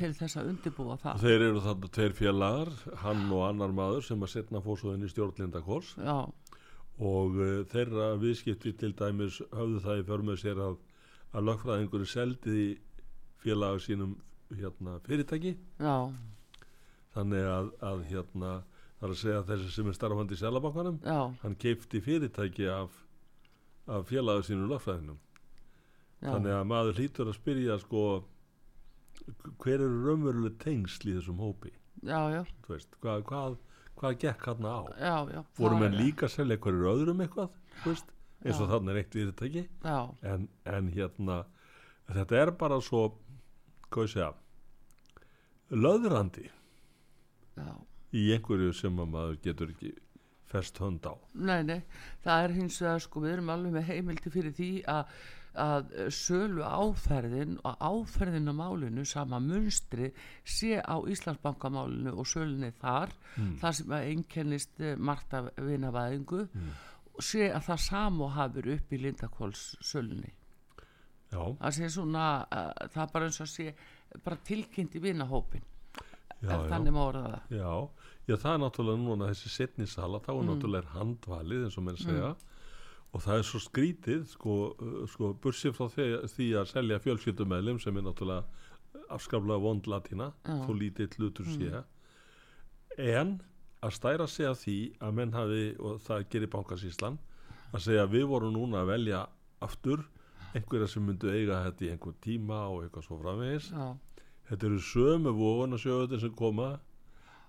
[0.00, 1.22] til þess að undirbúa Og það.
[1.26, 2.72] Þeir eru þarna tveir félagar,
[3.04, 6.16] hann og annar maður sem að setna fósuðin í stjórnlindakors já,
[6.96, 10.78] og uh, þeirra viðskipti til dæmis höfðu það í förmöð sér að,
[11.32, 12.62] að lögfræðingur seldi
[13.42, 14.16] félaga sínum
[14.56, 15.56] hérna, fyrirtæki.
[15.82, 16.08] Já,
[17.16, 18.52] þannig að, að hérna,
[18.96, 20.98] það er að segja þessi sem er starfandi í selabankanum
[21.42, 22.96] hann keipti fyrirtæki af,
[23.92, 28.04] af félaga sínum lögfræðinum já, þannig að maður hlýtur að spyrja sko
[29.62, 31.72] hver eru raunveruleg tengsl í þessum hópi?
[32.04, 33.56] Já, já, veist, hvað, hvað,
[34.00, 34.78] hvað gekk hann á?
[35.00, 37.52] Já, já voru menn líka að selja hverjur öðrum eitthvað
[37.84, 38.10] veist,
[38.44, 39.16] eins og þarna er eitt
[39.84, 41.44] já, en, en hérna
[42.06, 43.08] þetta er bara svo
[43.90, 44.32] hvað ég segja
[45.74, 46.48] löðrandi
[47.56, 47.72] já.
[48.14, 49.94] í einhverju sem að maður getur ekki
[50.46, 51.14] fest hönd á.
[51.34, 51.80] Nei, nei,
[52.24, 55.16] það er hins vegar sko, við erum alveg með heimildi fyrir því að,
[55.56, 60.12] að eh, sölu áferðin og áferðin á málinu, sama munstri
[60.44, 63.12] sé á Íslandsbankamálinu og sölunni þar,
[63.60, 66.42] þar sem að einkennist margt af vinavæðingu
[67.16, 70.32] og sé að það samo hafur upp í Lindakóls sölunni.
[71.32, 73.72] já, Það sé svona, uh, það bara eins og sé
[74.24, 75.62] bara tilkynnt í vinahópin,
[76.40, 77.56] já, ef já, þannig má orða það.
[77.56, 77.72] já.
[78.26, 80.48] Það er náttúrulega núna þessi setni sala þá er Mm.
[80.50, 82.30] náttúrulega handvalið eins og menn segja
[83.16, 87.80] og það er svo skrítið sko, uh, sko bursið frá því, því að selja fjölskyldumælim
[87.80, 88.44] sem er náttúrulega
[89.12, 91.82] afskaplega vond latína þó lítið hlutur sé.
[92.96, 93.38] En
[93.84, 97.18] að stæra sig að því að menn hafi, og það gerir bankasíslan
[97.72, 99.22] að segja að við vorum núna að velja
[99.64, 100.04] aftur
[100.56, 103.70] einhverja sem myndu eiga þetta í einhver tíma og eitthvað svo framvegis.
[103.72, 103.86] Já,
[104.50, 106.70] þetta eru sömu vóðunarsjóðutin sem koma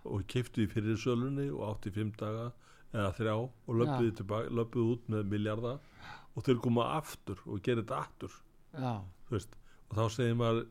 [0.07, 2.51] og kiftu í fyrir sölunni og átti fimm daga
[2.93, 5.77] eða þrjá og löpuðu, tilbaka, löpuðu út með miljarda
[6.37, 8.41] og þeir koma aftur og gera þetta aftur.
[9.87, 10.65] Og þá segir maður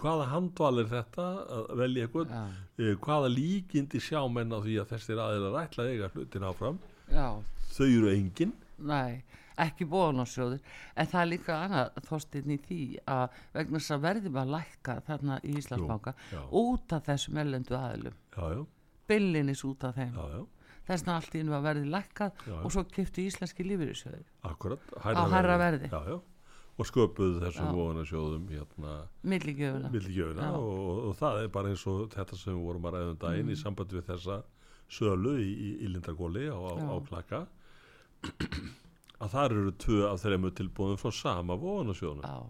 [0.00, 1.26] hvaða handval er þetta
[1.58, 2.32] að velja eitthvað?
[2.80, 6.80] Eh, hvaða líkindi sjá menn á því að þessir aðeinar ætla að eiga hlutin áfram?
[7.12, 7.28] Já,
[7.76, 8.54] þau eru engin.
[8.82, 9.22] Nei,
[9.60, 10.60] ekki bóðanársjóður
[10.96, 12.80] en það er líka annað þóstinn í því
[13.12, 16.40] að vegna þess að verðum að lækka þarna í Íslandsbanka já.
[16.62, 18.64] út af þessum ellendu já,
[19.10, 20.16] billinis út af þeim.
[20.16, 20.42] Já, já,
[20.86, 22.60] þess vegna allt í einu að verði lækkað Já, já.
[22.64, 25.88] og svo kiptu íslenski lífyrirsjóður akkurat Á hærra verði.
[25.92, 26.18] já, já.
[26.78, 27.74] og sköpuðu þessum Já.
[27.76, 28.92] vogunarsjóðum hérna
[29.22, 30.50] milligjöfuna Já.
[30.56, 33.52] og, og það er bara eins og þetta sem við vorum að ræða um daginn
[33.52, 34.38] í sambandi við þessa
[34.92, 36.96] sölu í, í, í Lindagóli á, á, Já.
[37.08, 37.42] klaka
[39.22, 42.42] að þar eru tvö af þeirra tilbúðum frá sama vogunarsjóðunum já,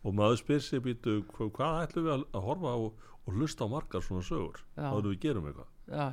[0.00, 3.66] og maður spyr sér býtu hva- hvað ætlum við að, að horfa á og hlusta
[3.68, 4.88] á margar svona sögur Já.
[4.90, 6.06] áður við gerum eitthvað já,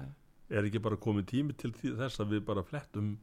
[0.49, 3.15] er ekki bara komið tími til þess að við bara flettum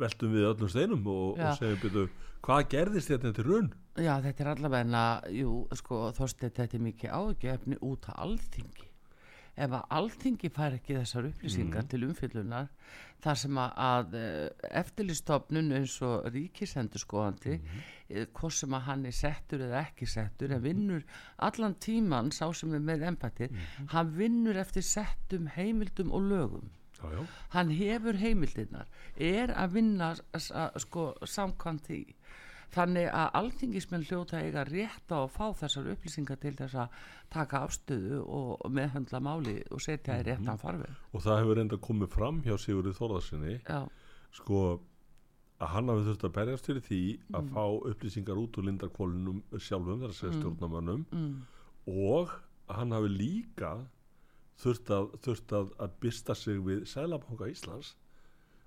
[0.00, 2.06] veltum við öllum steinum og, og segjum býtu
[2.44, 7.16] hvað gerðist þetta til raun já, þetta er allavega jú, sko, þorstið þetta er mikið
[7.16, 8.89] ágefni út að alþingi
[9.60, 12.68] ef að alþingi fær ekki þessar upplýsingar til umfyllunar
[13.20, 14.14] þar sem að, að
[14.80, 17.88] eftirlistofnun eins og ríkisendurskoðandi mm
[18.34, 21.04] hvort sem að hann er settur eða ekki settur en vinnur
[21.46, 23.56] allan tíman sá sem er með empatið
[23.94, 26.70] hann vinnur eftir settum heimildum og lögum.
[27.00, 27.20] Já, já.
[27.54, 30.10] hann hefur heimildirnar er að vinna
[30.76, 32.00] sko, samkvæmt því
[32.74, 37.00] þannig að alþingismenn hljóta eiga rétt á að fá þessar upplýsingar til þess að
[37.34, 40.90] taka afstöðu og meðhandla máli og setja í réttan farveg.
[41.12, 43.80] Og það hefur reynda komið fram hjá Sigurði Þórðarsinni já,
[44.38, 44.60] sko
[45.60, 47.00] að hann hafi þurft að berjast fyrir því
[47.34, 47.48] að Mm.
[47.54, 51.34] fá upplýsingar út úr lindarkvólinum sjálfum, þar að segja stjórnarmönnum mm,
[51.86, 52.30] og
[52.70, 53.72] hann hafi líka
[54.60, 57.94] þurft að, þurft að, að byrsta sig við Sælabanka Íslands.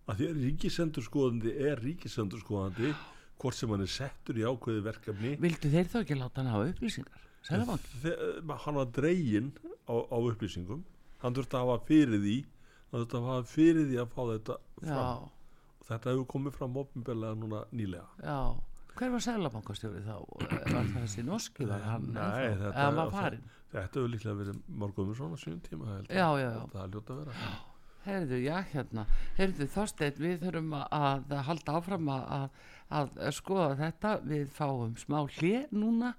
[0.06, 2.94] Að því að ríkisendurskoðandi er ríkisendurskoðandi
[3.42, 5.36] hvort sem hann er settur í ákveði verkefni.
[5.44, 7.20] Vildu þeir þá ekki láta hann hafa upplýsingar?
[7.50, 9.52] Hann var dregin
[9.90, 10.84] á, á upplýsingum.
[11.24, 12.36] Hann þurfti að hafa fyrir því
[12.94, 14.94] hann þurfti að hafa fyrir því að fá þetta fram.
[14.94, 15.08] Já,
[15.80, 18.06] og þetta hefur komið fram opinberlega núna nýlega.
[18.24, 18.38] Já.
[18.94, 20.16] Hver var Sælabankastjóri þá?
[20.38, 21.66] var það þessi norski?
[21.66, 23.48] Var hann Nei, þetta- eða var farinn?
[23.74, 26.16] þetta hefur líklega verið morgum svona sjöum tíma held ég.
[26.16, 26.66] já, já, já.
[26.74, 27.34] Það er ljóta að vera
[28.04, 29.06] Heyrðu, já, hérna,
[29.38, 35.22] heyrðu Þorsteinn, við þurfum að, halda áfram að, að, að skoða þetta, við fáum smá
[35.38, 36.10] hlið núna,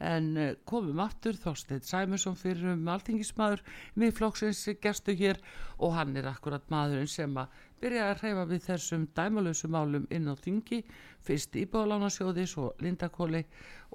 [0.00, 1.36] en eh, komum aftur.
[1.36, 3.60] Þorsteinn Sæmusson fyrir um alþingismadur
[4.00, 5.40] við flokksins gestu hér
[5.78, 7.52] og hann er akkurat maðurinn sem að
[7.82, 10.80] byrja að hreyfa við þessum dæmalösu málum inn á þingi,
[11.24, 13.42] fyrst íbúðalánasjóði, svo Lindakóli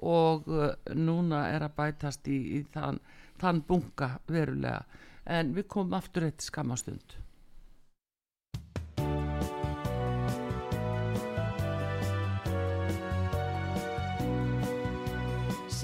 [0.06, 3.02] og uh, núna er að bætast í, í þann,
[3.42, 4.84] þann bunga verulega,
[5.26, 7.18] en við komum aftur eitt skamastund.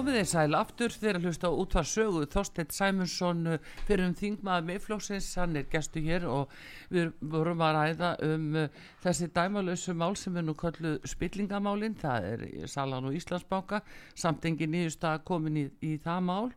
[0.00, 0.94] Komið þið sæl aftur.
[0.96, 5.66] Þegar að hlusta á útvar sögu Þorsteinn Sæmundsson uh, fyrir um þingmaður miðflóksins, hann er
[5.68, 6.54] gestu hér og
[6.88, 12.30] við vorum að ræða um uh, þessi dæmalösu mál sem er nú kalluð spillingamálin, það
[12.30, 13.82] er Salan og Íslandsbanka,
[14.16, 16.48] samt engin nýjustag komin í, í það mál.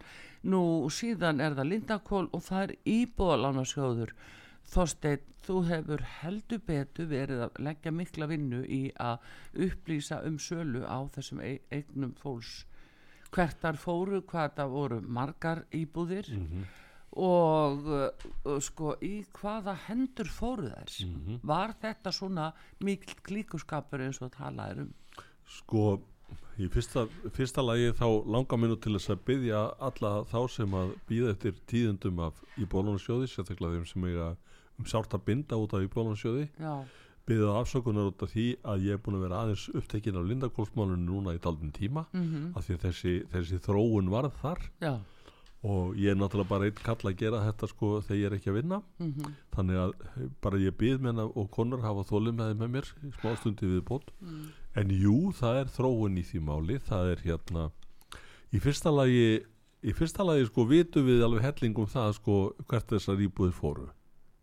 [0.47, 4.17] Nú síðan er það Lindakól og það er íbúðalánasjóður.
[4.71, 9.34] Þorsteinn, þú hefur heldur betur verið að leggja mikla vinnu í að
[9.67, 12.62] upplýsa um sölu á þessum eignum fólks
[13.33, 16.29] hvert þar fóru, hvað það voru margar íbúðir
[17.13, 20.95] og uh, sko í hvaða hendur fóru þær?
[21.45, 22.47] Var þetta svona
[22.81, 24.95] mikil klíkuskapur eins og talaður um?
[25.59, 25.85] Sko
[26.61, 30.75] í fyrsta, fyrsta lagi þá langar mér nú til þess að byggja alla þá sem
[30.77, 34.33] að býða eftir tíðendum af í bólunasjóði, sérstaklega þeim sem eiga
[34.79, 36.75] um sárt að binda út af í bólunasjóði já,
[37.27, 41.05] byggða afsökunar út af því að ég er búin að vera aðeins upptekinn af lindakólsmálunum
[41.07, 44.59] núna í daldin tíma mm af því að þessi, þessi þróun varð þar.
[44.83, 44.93] Já.
[45.63, 48.51] Og ég er náttúrulega bara einn kall að gera þetta sko þegar ég er ekki
[48.51, 48.81] að vinna.
[48.99, 49.93] Mm þannig að
[50.43, 54.12] bara ég byð menna og konur hafa þólum með með mér í smástundi við bótt
[54.75, 56.79] en jú, það er þróun í því máli.
[56.79, 57.69] Það er hérna
[58.51, 59.43] í fyrsta lagi
[59.83, 62.36] í fyrsta lagi sko vitum við alveg hellingum það sko
[62.67, 63.88] hvert þessar íbúðir fóru.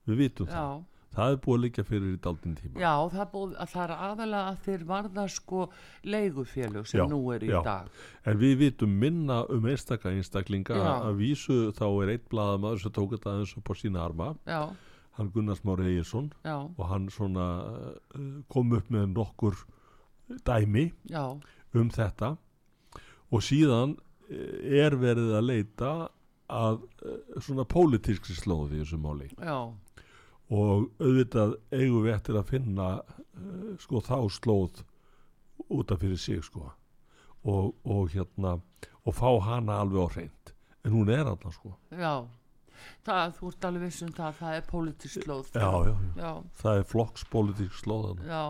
[0.09, 0.87] Við vitum já, það
[1.19, 2.81] er búið að liggja fyrir í daldin tíma.
[2.81, 5.65] Já það, búið, að það er aðalega að þeir varða sko
[6.07, 7.59] leigufélög sem Já, nú er í já.
[7.67, 7.91] dag.
[8.31, 10.79] En við vitum minna um einstaka einstaklinga.
[11.01, 14.31] Að vísu þá er einn blaðamaður sem tók þetta aðeins upp á sína arma.
[14.47, 14.63] Já,
[15.19, 17.49] hann Gunnars Mári Egirsson já, og hann svona
[18.15, 19.59] uh, kom upp með nokkur
[20.47, 21.25] dæmi já.
[21.75, 22.37] um þetta.
[23.31, 23.97] Og síðan
[24.31, 25.91] eh, er verið að leita
[26.51, 29.29] að eh, svona pólitískri slóði í þessu máli.
[29.39, 29.71] Já,
[30.51, 34.83] og auðvitað eigum við eftir að finna uh, sko þá slóð
[35.71, 36.71] út af fyrir sig sko.
[37.47, 38.59] Og, og hérna
[39.07, 40.55] og fá hana alveg á hreint.
[40.85, 41.75] En hún er alltaf sko.
[41.93, 42.27] Já.
[43.05, 45.53] Það, þú ert alveg viss um það það er pólitísk slóð.
[45.55, 46.11] Já, já, já.
[46.17, 46.33] já,
[46.63, 48.45] það er flokkspolítik slóðan já.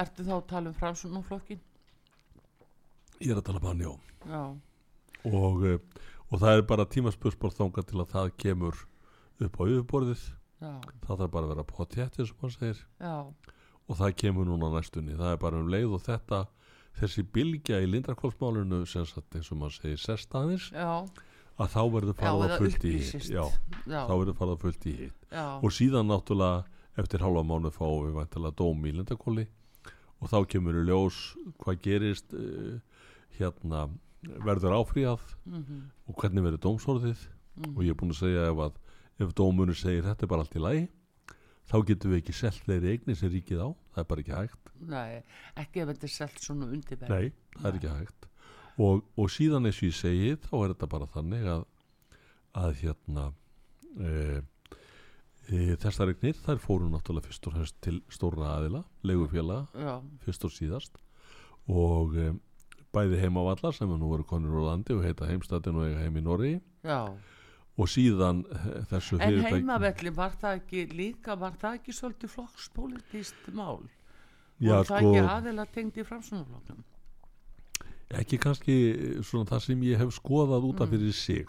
[0.00, 1.62] ertu þá að tala um framsunumflokkin
[3.20, 3.92] ég er að tala um hann, já.
[4.30, 4.44] Já,
[5.28, 5.78] og, eh,
[6.30, 8.78] og það er bara tímaspursból þanga til að það kemur
[9.40, 10.22] upp á yfirborðið
[10.60, 10.72] já,
[11.06, 12.84] það þarf bara að vera potjætti sem hann segir.
[13.00, 13.16] Já.
[13.90, 15.16] Og það kemur núna næstunni.
[15.18, 16.44] Það er bara um leið og þetta
[17.00, 17.88] þessi bylgja í
[19.08, 21.06] sagt eins og maður segir sestaðins já,
[21.56, 23.30] að þá verður farað fullt í hitt.
[23.86, 25.26] Þá verður farað að fullt í hitt.
[25.62, 26.66] Og síðan náttúrulega
[27.00, 29.46] eftir halva mánu fáum við væntalega dóm í lindakóli
[30.20, 31.18] og þá kemur í ljós
[31.62, 32.76] hvað gerist uh,
[33.38, 33.86] hérna
[34.44, 37.74] verður áfríðað mhm, og hvernig verður dómsorðið mhm.
[37.74, 38.80] og ég er búin að segja ef, að,
[39.20, 40.88] ef dómunur segir þetta er bara allt í lagi
[41.70, 43.68] þá getum við ekki selt þeirri eignir sem ríkið á.
[43.94, 44.70] Það er bara ekki hægt.
[44.90, 45.20] Nei,
[45.60, 47.12] ekki ef þetta er selt svona undirverð.
[47.12, 48.28] Nei, það er ekki hægt.
[48.80, 51.66] Og, og síðan eins og ég segi þá er þetta bara þannig að
[52.58, 53.24] að hérna
[54.02, 54.12] e,
[55.46, 60.54] e, þessar eignir þær fóru náttúrulega fyrst og fremst til stóra aðila, legufélaga fyrst og
[60.56, 60.98] síðast.
[61.70, 62.32] Og e,
[62.90, 66.18] bæði heimavallar sem er nú verið konur úr landi og heita heimstættin og eiga heim
[66.18, 67.14] í Norri já
[67.78, 72.34] og síðan eh, þessu En fyrirtæki heimavelli, var það ekki líka, var það ekki svolítið
[72.34, 73.82] flokkspolítist mál?
[74.60, 76.84] Já, og það ekki sko, aðeila tengd í framsunarflokknum?
[78.20, 80.96] ekki kannski eh, svona það sem ég hef skoðað út af Mm.
[80.96, 81.46] fyrir sig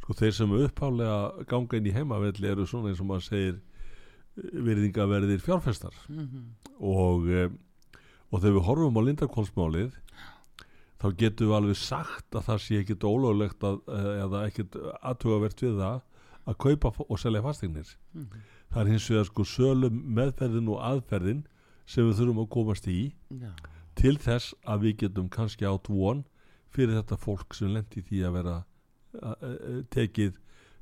[0.00, 4.60] sko þeir sem upphálega ganga inn í heimavelli eru svona eins og maður segir eh,
[4.64, 7.50] virðingaverðir fjárfestar Mm og, e,
[8.32, 9.90] og þegar við horfum á Lindarkólsmálið
[11.00, 15.62] þá getum við alveg sagt að það sé ekkit ólöglegt að, eh, eða ekkit aðtugavert
[15.64, 16.00] við það
[16.50, 17.96] að kaupa og selja fasteignir.
[18.14, 18.40] Mhm.
[18.70, 21.40] það er hins vegar sko sölum meðferðin og aðferðin
[21.86, 23.50] sem við þurfum að komast í Já,
[23.98, 26.24] til þess að við getum kannski átt von
[26.70, 28.54] fyrir þetta fólk sem lendi því að vera
[29.22, 30.36] a, a, tekið,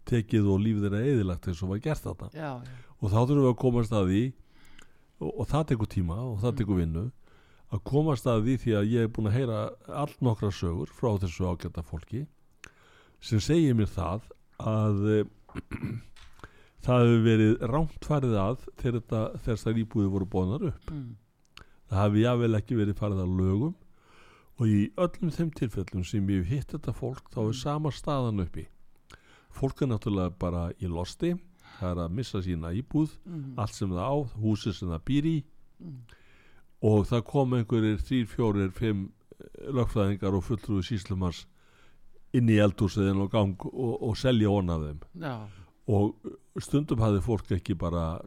[0.05, 2.29] tekið og lífið þeirra eðilagt eins og var gert þarna.
[2.35, 4.23] Já, já, og þá þurfum við að komast að því
[5.21, 6.59] og, og það tekur tíma og það Mm.
[6.61, 7.07] tekur vinnu
[7.69, 9.59] að komast að því því að ég er búin að heyra
[10.03, 12.23] allt nokkra sögur frá þessu ágæta fólki
[13.21, 14.29] sem segir mér það
[14.63, 15.19] að e,
[16.87, 20.93] það hefur verið rámt farið að þegar þessar íbúði voru bóðnar upp.
[20.95, 21.17] Mm,
[21.91, 23.75] það hafi jável ekki verið farið að lögum
[24.59, 27.61] og í öllum þeim tilfellum sem ég hef hitt þetta fólk þá er Mm.
[27.61, 28.67] sama staðan uppi.
[29.55, 31.35] Fólk er náttúrulega bara í losti
[31.79, 35.29] það er að missa sína íbúð mm, allt sem það á, húsið sem það býr
[35.31, 35.37] í.
[35.83, 36.01] Mm,
[36.85, 39.07] og það kom einhverjir þrýr, fjórir, fimm
[39.39, 41.47] eh, lögfræðingar og fulltrúi síslumars
[42.37, 45.01] inn í eldhúsiðin og gang og, og selja von af þeim.
[45.25, 45.35] Já,
[45.89, 48.21] og stundum hafði fólk ekki bara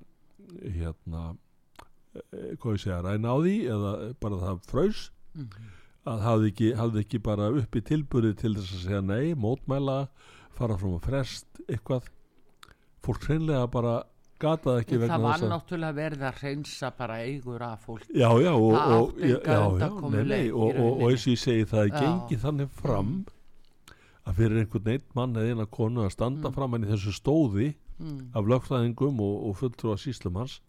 [0.61, 1.35] hérna
[2.15, 3.91] eh, hvað ég segja, ræna á því eða
[4.23, 5.03] bara það fröys
[5.37, 5.51] mm,
[6.11, 9.99] að hafði ekki, hafði ekki bara uppi tilbúrið til þess að segja nei, mótmæla
[10.57, 12.09] fara frá að frest eitthvað.
[13.01, 13.93] Fólk hreinlega bara
[14.41, 18.07] gataði ekki það vegna var þess að náttúrulega verið að reynsa bara eigur af fólk
[18.09, 21.11] já, já, og, Það og, átti undankomuleið nei, nei, í og, og, og rauninni.
[21.11, 21.95] eins og ég segi það Já.
[22.01, 23.13] gengið þannig fram
[24.21, 26.55] að fyrir einhvern einn mann eða eina konu að standa Mm.
[26.57, 30.59] fram henni þessu stóði mm, af lögfræðingum og, og fulltrú að síslumans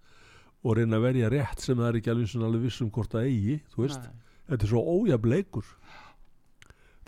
[0.63, 3.59] og reyna að verja rétt sem það er ekki alveg, alveg vissum hvort það eigi
[3.75, 5.69] þú veist, nei, þetta er svo ójafleikur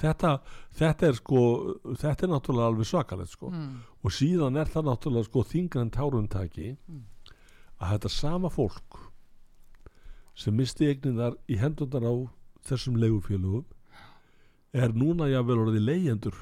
[0.02, 0.30] þetta,
[0.74, 1.40] þetta er sko
[2.02, 3.50] þetta er náttúrulega alveg svakalegt sko.
[3.54, 7.02] Mm, og síðan er það náttúrulega sko þingran tárumtaki Mm.
[7.80, 8.98] að þetta sama fólk
[10.34, 12.14] sem misti eigninar í hendundar á
[12.66, 13.64] þessum leigufélugum
[14.74, 16.36] er núna jável orðið leyendur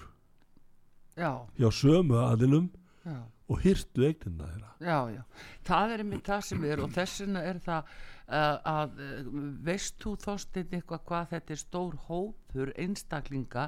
[1.16, 2.70] já, hjá sömu aðilum
[3.04, 3.18] já.
[3.48, 4.70] og hyrtu eignina þeirra.
[4.80, 5.22] Já, já,
[5.68, 7.90] það er einmitt það sem er og þessina er það
[8.32, 8.94] að
[9.66, 13.66] veist þú þóstinn eitthvað hvað þetta er stór hópur einstaklinga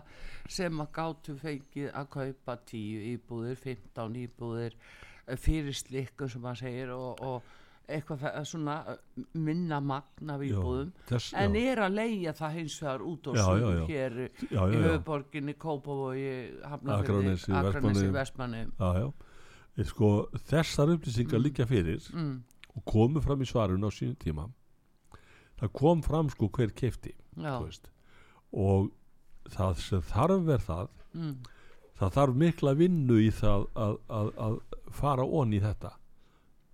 [0.48, 6.62] sem að gátu fengið að kaupa 10 íbúðir, 15 íbúðir uh, fyrir slikku sem maður
[6.64, 7.52] segir og, og
[7.84, 12.56] eitthvað það, svona uh, minna magn af íbúðum þess, en já, er að leigja það
[12.62, 13.84] hins vegar út Já, já, já.
[13.90, 16.32] hér já, í já, já, höfuborginni, Kópavogi,
[16.64, 18.08] Hafnarfirði, Akranesi.
[18.16, 19.12] Vestmanni já, já.
[19.74, 20.08] Ég sko,
[20.46, 21.44] þessar upplýsingar Mm.
[21.48, 22.34] líka fyrir mm,
[22.74, 24.48] og komu fram í svarun á sínum tíma.
[25.60, 26.72] Það kom fram sko hver
[27.64, 27.90] veist.
[28.52, 28.90] og
[29.54, 30.88] það sem þarf er það.
[31.14, 31.34] Mm,
[32.00, 34.56] það þarf mikla vinnu í það að, að, að
[34.90, 35.92] fara onni í þetta.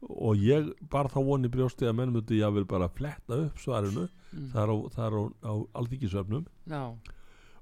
[0.00, 4.06] Og ég bara þá voni brjósti að menn myndi ég að bara fletta upp svarinu.
[4.32, 6.82] Mm, það er á, það er á, á alþykisöfnum já,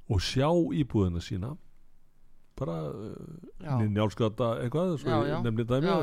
[0.09, 1.57] og sjá íbúðina sína.
[2.59, 5.39] Bara uh, njálskata eitthvað svo Já, ég já.
[5.47, 5.99] nefni dæmi já.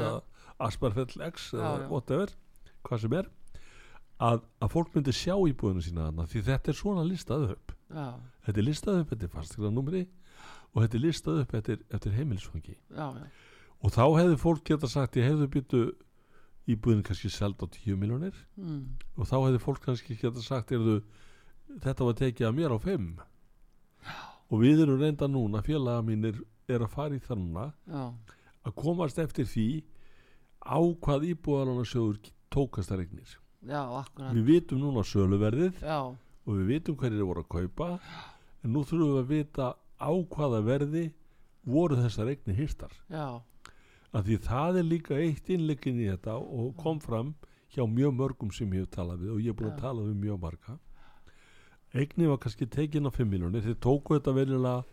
[0.64, 1.88] Asparfell X Já, eða já.
[1.92, 2.36] whatever
[2.86, 3.32] hvað sem er
[4.24, 7.74] að, að fólk myndi sjá íbúðina sína þarna því þetta er svona listað upp.
[7.92, 8.06] Já,
[8.48, 10.06] þetta er listað upp eftir fastegnarnúmeri
[10.72, 12.78] og þetta er listað upp eftir, eftir heimilisfangi.
[12.96, 13.28] Já, já,
[13.84, 15.84] og þá hefði fólk geta sagt ég hefði byttu
[16.72, 18.82] íbúðin kannski seld á 10 miljónir mm,
[19.20, 21.02] og þá hefði fólk kannski geta sagt erðu,
[21.84, 23.10] þetta var tekið að mér á 5
[24.46, 26.40] og við erum reynda núna félaga mínir
[26.70, 28.06] er að fara í já,
[28.66, 29.68] að komast eftir því
[30.66, 33.34] á hvað íbúðalánarsjóður tókast þær eignir.
[33.66, 36.00] Já, akkurat, við vitum núna söluverðið já,
[36.46, 37.88] og við vitum hverjir voru að kaupa
[38.66, 41.06] en nú þurfum við að vita á hvaða verði
[41.66, 43.42] voru þessar eignir hýrstar já,
[44.14, 47.34] að því það er líka eitt innleikin í þetta og kom fram
[47.74, 50.20] hjá mjög mörgum sem ég hef talað við og ég er búin að tala við
[50.22, 50.78] mjög marga.
[51.96, 54.84] Eignir var kannski tekin á 5 miljónir þeir tóku þetta verilega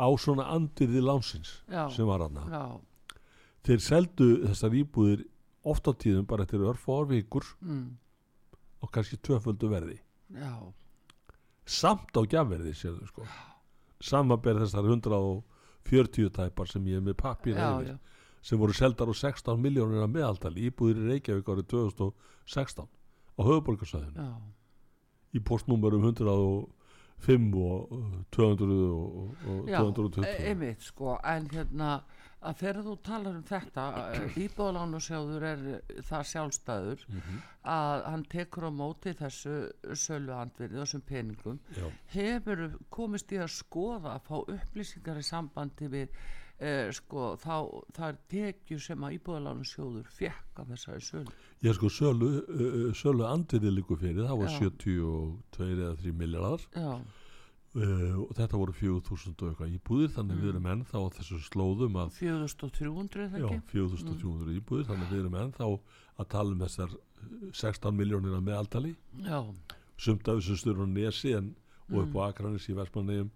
[0.00, 1.58] á svona andyrði lánsins
[1.92, 2.64] sem var aðna já,
[3.66, 5.24] þeir seldu þessar íbúðir
[5.70, 7.84] oft á tíðum bara eftir örf og orfikur mm,
[8.82, 9.98] og kannski tvöföldu verði.
[10.34, 10.54] Já,
[11.68, 13.26] samt á gjafverði séðu sko.
[14.02, 17.94] Samanber þessar 140 tæpar sem ég er með pappir já, já,
[18.42, 24.26] sem voru seldar á 16 miljónir að meðaldali íbúðir í Reykjavík árið 2016 á höfuborgarsæðinu
[24.26, 24.32] já,
[25.38, 31.92] í postnúmerum 105 og uh, 200 og, og já, 220 e- einmitt, sko, en hérna,
[32.42, 33.84] að þegar þú talar um þetta,
[34.42, 35.62] íbúðalánusjóður er
[36.08, 37.40] það sjálfstæður Mhm.
[37.64, 39.54] að hann tekur á móti þessu
[39.94, 41.86] sölu andvirði, þessum peningum, Já.
[42.16, 46.08] hefur komist í að skoða að fá upplýsingar í sambandi við
[46.62, 51.32] eh, sko, þá, það er tekjur sem að íbúðalánusjóður fekk af þessari sölu.
[51.62, 54.58] ég sko sölu, uh, sölu andriði líku fyrir það var Já.
[54.58, 57.00] 72 eða 3 miljardar Já,
[57.74, 60.42] uh, og þetta voru 4000 og eitthvað íbúðir þannig Mm.
[60.42, 63.70] við erum ennþá á þessu slóðum að 4300 er það Já, ekki?
[63.72, 65.68] 4300 íbúðir þannig við erum ennþá
[66.22, 68.94] að tala um þessar uh, 16 miljónir að meðaldali
[69.96, 71.54] sumt af þessu styrur á Nesi en,
[71.92, 72.18] og upp Mm.
[72.18, 73.30] á Akranis í Vestmannegjum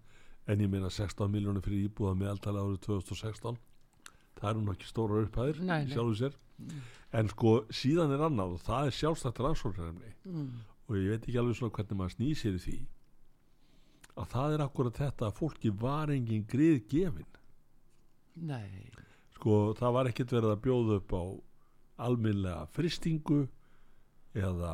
[0.47, 3.57] en ég meina 16 miljónir fyrir íbúða meðaldali árið 2016
[4.37, 5.87] það eru nú ekki stóra upphæðir nei.
[5.89, 6.33] sjálfur sér.
[7.13, 10.11] En sko síðan er annað og það er sjálfstætt rannsóknarefni.
[10.25, 10.51] Mm,
[10.89, 12.77] og ég veit ekki alveg svona hvernig maður snýr sér í því
[14.17, 17.27] að það er akkurat þetta að fólki var engin grið gefin.
[18.35, 18.89] Nei,
[19.37, 21.23] sko það var ekkert verið að bjóða upp á
[22.07, 23.47] alminlega fristingu
[24.37, 24.73] eða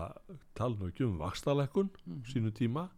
[0.58, 2.24] tala nú ekki um vakstalekkun Mhm.
[2.32, 2.90] sínu tíma.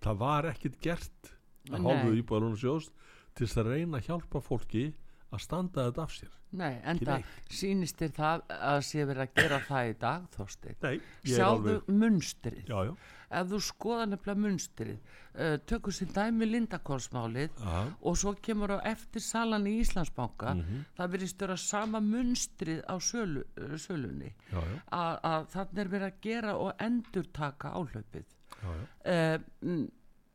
[0.00, 1.32] Það var ekkert gert
[1.70, 2.90] að hálfu íbúðalónu sjóðs
[3.34, 4.94] til þess að reyna að hjálpa fólki
[5.32, 7.24] að standa þetta af sér nei, en það
[7.54, 10.76] sýnist þér það að sé verið að gera það í dag, Þorstein.
[10.82, 12.64] Nei, ég er Sjáðu alveg munstrið.
[12.66, 12.94] Já, já,
[13.30, 14.96] Ef þú skoða nefnilega munstrið,
[15.38, 20.80] uh, tökur sér dæmi Lindakólsmálið já, og svo kemur á eftir salan í Íslandsbanka, Mhm.
[20.98, 24.32] það virðist vera sama munstrið á sölu, uh, sölunni.
[24.50, 28.24] já, já, Að, þannig er verið að gera og endurtaka áhlaupið.
[28.62, 28.74] já,
[29.06, 29.38] já.
[29.62, 29.86] uh,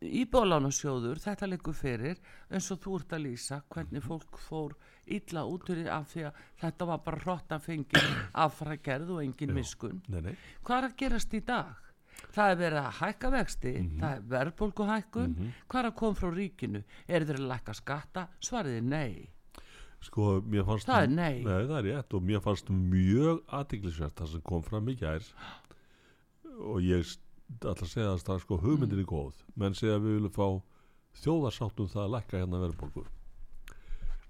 [0.03, 2.19] Íbólánasjóður, þetta liggur fyrir
[2.51, 4.75] eins og þú ert að lýsa hvernig fólk fór
[5.05, 8.09] illa út af því að þetta var bara hrotta fengið
[8.45, 10.35] affra gerð og engin miskun Nei, nei,
[10.65, 11.81] hvað er að gerast í dag?
[12.35, 15.33] Það er verið að hækka vexti, það er verðbólguhækkun,
[15.67, 16.81] hvað er að koma frá ríkinu?
[17.07, 18.27] Er þeir að lækka skatta?
[18.43, 19.29] Svarið er nei.
[20.05, 21.37] sko mér fannst Það er nei.
[21.43, 25.27] Nei, það er rétt og mér fannst mjög aðtiklisvert það sem kom fram í gær
[26.55, 27.03] og ég
[27.65, 29.43] að segja það strax sko hugmyndin er góð.
[29.55, 30.47] Menn segja að við viljum fá
[31.23, 33.05] þjóðarsáttum það að lækka hérna verðbólgu.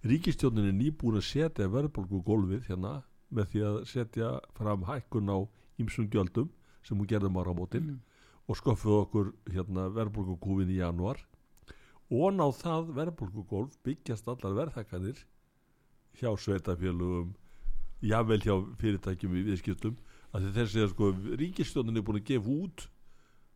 [0.06, 3.00] Ríkistjónin er nýbúin að setja verðbólgu gólfið hérna
[3.34, 5.38] með því að setja fram hækkun á
[5.82, 6.52] ýmsum gjöldum
[6.86, 8.02] sem hún gerði mára á mótin Mm.
[8.48, 11.18] og skoffuð okkur hérna verðbólgukúfin í januar
[12.14, 15.18] og á það verðbólgugólf byggjast allar verðhækkanir
[16.20, 17.34] hjá sveitafélugum
[18.06, 19.98] jável hjá fyrirtækjum í viðskiptum
[20.32, 21.10] að þeir segja sko
[21.42, 22.86] ríkistjónin er búin að gefa út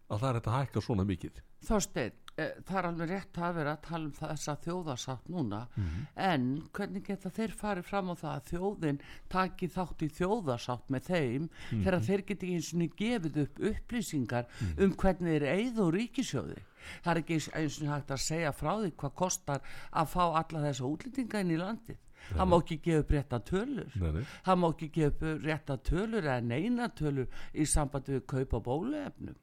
[0.09, 1.39] að það er að hækka svona mikið.
[1.67, 6.07] Þorstein, eh, það er alveg rétt að vera að tala um þessa þjóðarsátt núna Mhm.
[6.15, 8.99] en hvernig geta þeir farið fram á það að þjóðin
[9.29, 11.83] taki þátt í þjóðarsátt með þeim Mhm.
[11.83, 14.45] þegar þeir geti ekki eins og gefið upp upplýsingar
[14.79, 16.57] um hvernig þeir eigðu úr ríkisjóði
[17.03, 19.61] það er ekki eins og hægt að segja frá því hvað kostar
[19.93, 21.97] að fá alla þessa útlendinga inn í landið.
[22.29, 23.95] Það má ekki gefa upp rétta tölur.
[23.95, 24.23] Nei, nei.
[24.45, 29.35] það má ekki gefa upp rétta tölur eða neina tölur í sambandi við kaupa bóluefnum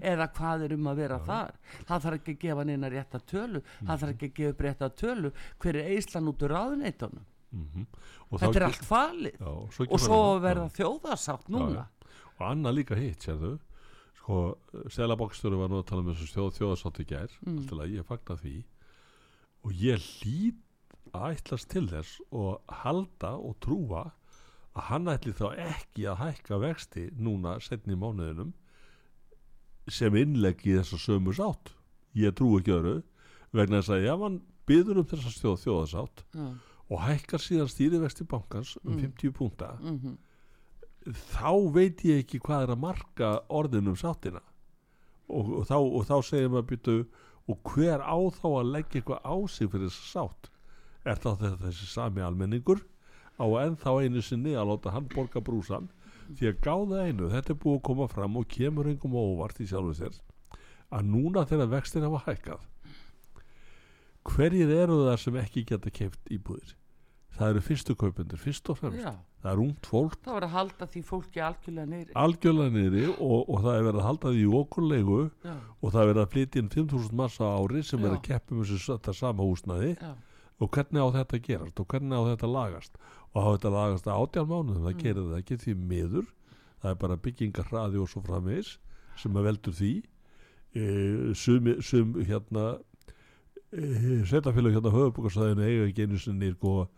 [0.00, 1.54] eða hvað er um að vera þar?
[1.88, 3.62] Það þarf ekki að gefa neina rétta tölu.
[3.78, 5.32] Það þarf ekki að gefa upp rétta tölu.
[5.62, 7.26] Hver er eislan út úr ráðuneytunum?
[7.56, 7.86] Mm
[8.26, 9.36] og, þetta er allt falið.
[9.38, 10.74] Já, og svo, og svo að verða Já.
[10.80, 11.84] þjóðarsátt núna.
[11.86, 13.52] Já, og annað líka hitt, sérðu.
[14.18, 14.38] Sko,
[14.90, 17.36] Selabokstöru var nú að tala um þessu þjóð, þjóðarsátt í gær.
[17.46, 17.58] Mm.
[17.62, 18.56] alltaf að ég fagna því.
[19.62, 20.02] Og ég
[21.14, 24.04] að ætlast til þess og halda og trúa
[24.76, 28.52] að hann ætli þá ekki að hækka vexti núna setni í mánuðinum
[29.88, 31.72] sem innlegg í þessa sömu sátt.
[32.16, 32.96] Ég trú ekki öðru
[33.56, 36.46] vegna þess að ef hann byður um þessa þjóð, þjóðasátt já,
[36.90, 39.00] og hækkar síðan stýrivexti bankans um Mm.
[39.06, 40.16] 50 púnta mhm,
[41.06, 44.42] þá veit ég ekki hvað er að marka orðin um sáttina.
[45.28, 46.96] Og, og, þá, og þá segir maður byttu
[47.46, 50.50] og hver á þá að leggja eitthvað á sig fyrir þessa sátt?
[51.06, 52.82] Er þá þetta þessi sami almenningur
[53.38, 55.86] á ennþá einu sinni að láta hann borga brúsan
[56.32, 59.68] því að gáða einu, þetta er búið að koma fram og kemur engum óvart í
[59.68, 60.18] sjálfu sér
[60.94, 62.64] að núna þegar vextir hafa hækkað
[64.26, 66.74] hverjir eru það sem ekki geta keift íbúðir?
[67.36, 69.02] Það eru fyrstu kaupendur, fyrst og fremst.
[69.02, 69.12] Já.
[69.42, 70.14] Það er ungt fólk.
[70.24, 74.00] Það var að halda því fólki algjörlega neyri algjörlega niðri og, og það er verið
[74.00, 77.50] að halda því í okurlegu já, og það er verið að flytja inn 5.000 massa
[77.52, 78.16] ári sem er Já.
[78.16, 79.92] að keppa um þessu sama húsnaði
[80.56, 82.98] og hvernig á þetta að gerast og hvernig á þetta að lagast
[83.34, 84.82] og á þetta að lagast að átján mánuðum.
[84.86, 85.02] Það Mm.
[85.02, 86.26] gerir það ekki því miður.
[86.82, 88.76] Það er bara byggingar hraði og svo framvegis
[89.16, 89.92] sem að veldur því.
[90.76, 90.84] E,
[91.34, 92.64] sum, sum hérna
[93.72, 96.88] e, sveitafélag hérna höfubúkarsæðinu eiga ekki einu sinni sko,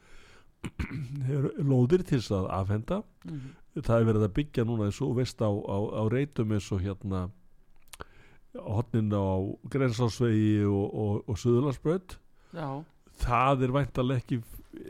[1.70, 3.02] lóðir til þess að afhenda.
[3.24, 6.70] Mhm, það er verið að byggja núna og þú veist á, á, á reytum eins
[6.74, 7.28] og hérna
[8.58, 9.26] hotnin á
[9.70, 12.16] grensásvegi og, og, og Suðurlandsbraut.
[12.56, 12.68] Já,
[13.22, 14.40] það er væntalega ekki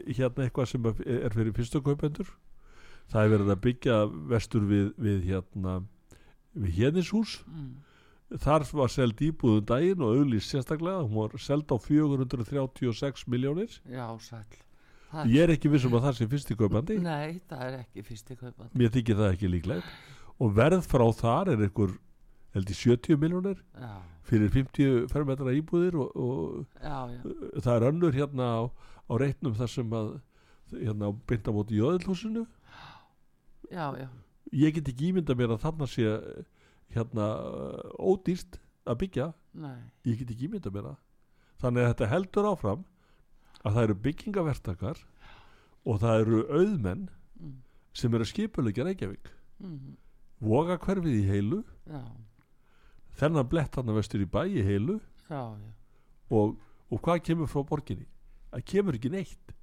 [0.07, 2.31] hérna eitthvað sem er fyrir fyrstu kaupendur.
[3.09, 3.99] Það er verið að byggja
[4.35, 5.79] vestur við, við hérna
[6.59, 7.69] við hérnishús mm,
[8.45, 14.05] þar var seld íbúðum daginn og auðlýst sérstaklega, hún var seld á 436 miljónir já,
[14.21, 14.45] sæl
[15.13, 16.99] það, ég er ekki vissum að það sé fyrsti kaupandi.
[17.05, 18.81] Nei, það er ekki fyrsti kaupandi.
[18.81, 19.97] Mér þykir það ekki líklegt.
[20.39, 21.97] Og verð frá þar er einhver
[22.57, 23.63] held í 70 miljónir
[24.29, 27.21] fyrir 50 fermetra íbúðir og, og já, já,
[27.65, 28.63] það er önnur hérna á,
[29.09, 30.15] á reitnum þar sem að
[30.73, 32.45] hérna á beinta móti jöðlhúsinu
[33.73, 34.09] já, já.
[34.53, 36.07] Ég get ekki ímynda mér að þarna sé
[36.95, 37.27] hérna
[38.01, 38.57] ódýrt
[38.89, 39.27] að byggja.
[39.61, 39.77] Nei,
[40.09, 40.99] ég get ekki ímynda mér það.
[41.61, 42.85] Þannig að þetta heldur áfram
[43.59, 45.03] að það eru byggingavertakar
[45.85, 47.57] og það eru auðmenn mm,
[47.93, 49.33] sem eru skipulegja Reykjavík.
[49.61, 49.97] Mm,
[50.41, 51.63] voga hverfið í heilu.
[51.89, 52.03] Já,
[53.21, 55.01] þennan blett hann vestur í bæ í heilu.
[55.29, 55.75] Já, já.
[56.33, 56.57] Og,
[56.89, 58.09] og hvað kemur frá borginni
[58.53, 59.55] það kemur ekki neitt.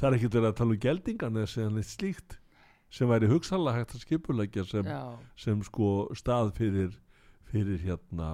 [0.00, 2.38] Það er ekkert verið að tala um geldingan eða segja neitt slíkt
[2.90, 4.86] sem væri hugsanlega hægt að skipulegja sem,
[5.38, 6.94] sem sko stað fyrir
[7.50, 8.32] fyrir hérna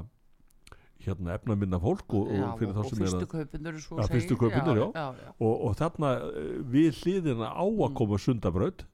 [1.06, 3.10] hérna efnaminna fólk og, já, og fyrir þá sem er
[4.00, 4.36] að fyrstu
[4.96, 7.96] já, og, og þarna eh, við hliðina á að Mm.
[8.00, 8.86] koma sundabraut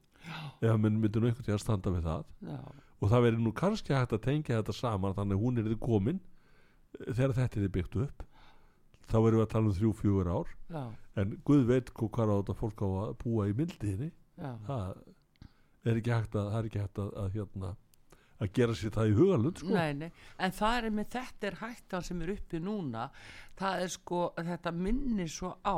[0.63, 2.25] ef minn myndir nú einhvern tíð að standa við það.
[2.47, 2.59] Já,
[3.03, 5.79] og það verið nú kannski hægt að tengja þetta saman þannig að hún er þið
[5.87, 8.27] komin eh, þegar þetta er byggt upp
[9.11, 10.53] þá erum við að tala um þrjú, fjögur ár.
[10.73, 10.83] Já,
[11.21, 14.11] en Guð veit hvað á þetta fólk á að búa í mildiðinni
[14.67, 15.01] það
[15.83, 17.73] er ekki hægt að, að, að, hérna,
[18.43, 19.71] að gera sér það í hugalund sko.
[19.75, 23.07] Nei, nei, en það er með þetta er hættan sem er uppi núna.
[23.53, 24.19] Það er sko,
[24.49, 25.77] þetta minnir svo á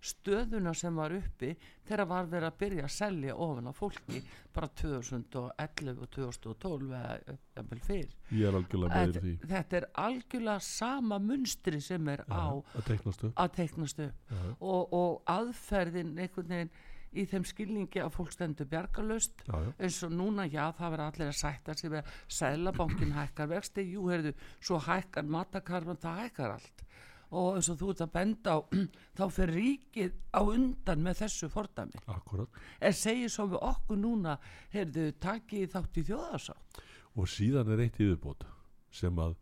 [0.00, 1.50] stöðuna sem var uppi
[1.84, 4.22] þegar var verið að byrja að selja ofan á fólki
[4.54, 8.14] bara 2011 og 2012 eða jafnvel fyrr.
[8.32, 9.34] Ég er algjörlega með því.
[9.52, 13.34] þetta er algjörlega sama munstri sem er á að teiknast upp.
[13.36, 14.30] að teiknast upp.
[14.30, 16.72] Já, og, og aðferðin einhvern veginn
[17.10, 21.06] í þeim skilningi að fólk stendur bjargalöst já, já, eins og núna, já, það verður
[21.06, 26.22] allir að sætta sig við að sælabankin hækkar vexti, jú, heyrðu, svo hækkar matakarfan, það
[26.24, 26.84] hækkar allt.
[27.30, 28.58] Og eins og þú ert að benda á
[29.18, 34.38] þá fyrir ríkið á undan með þessu fordæmi, akkurat en segir svo við okkur núna
[34.74, 36.82] heyrðu, takið þátt í þjóðarsátt.
[37.18, 38.46] Og síðan er eitt í viðbót
[38.94, 39.38] sem að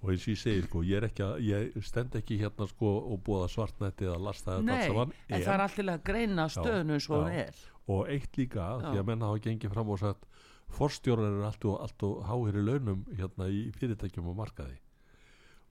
[0.00, 2.92] og eins og ég segir sko, ég er ekki að ég stend ekki hérna sko
[3.12, 6.46] og búa svartnætti eða lasta þetta allt Nei, saman en það er alltaf að greina
[6.54, 7.20] stöðnu eins og já.
[7.20, 9.02] hún er og eitt líka því Já.
[9.02, 10.28] að menn hafa gengið fram og sagt
[10.70, 14.78] forstjórar eru allt og, allt og háir í launum hérna í fyrirtækjum og markaði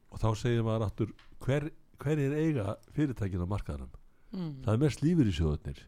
[0.10, 1.14] og þá segir maður aftur
[1.46, 1.70] hver,
[2.02, 3.94] hver er eiga fyrirtækin á markaðanum
[4.36, 4.52] mm.
[4.66, 5.86] það er mest lífur í sjóðunir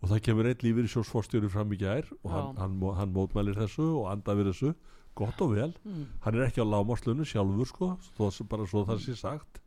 [0.00, 3.58] og það kemur einn lífur í sjóðsforstjóri fram í gær og hann, hann, hann mótmælir
[3.58, 4.74] þessu og andar við þessu.
[5.18, 5.72] Gott og vel.
[5.84, 6.04] Mm.
[6.24, 7.88] hann er ekki á lámarslunu sjálfur sko
[8.30, 9.60] sem- bara svo það sé sagt.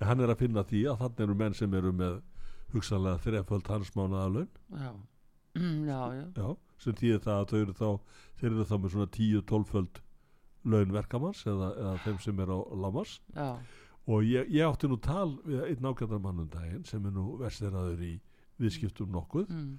[0.00, 2.20] En hann er að finna því að þannig eru menn sem eru með
[2.74, 4.48] hugsanlega þreföld hans mánaðalun
[4.84, 4.92] já.
[5.54, 6.00] Já,
[6.36, 6.48] já,
[6.82, 7.88] sem þýðir það að þau eru þá
[8.40, 10.00] þeir eru þá með svona 10-12 föld
[10.64, 13.12] laun verkamanns eða, eða þeim sem er á lámars
[14.10, 18.02] og ég, ég átti nú tal við einn ágættar mannum daginn sem er nú versteraður
[18.02, 18.12] í
[18.60, 19.50] viðskiptum nokkuð.
[19.50, 19.74] Mm.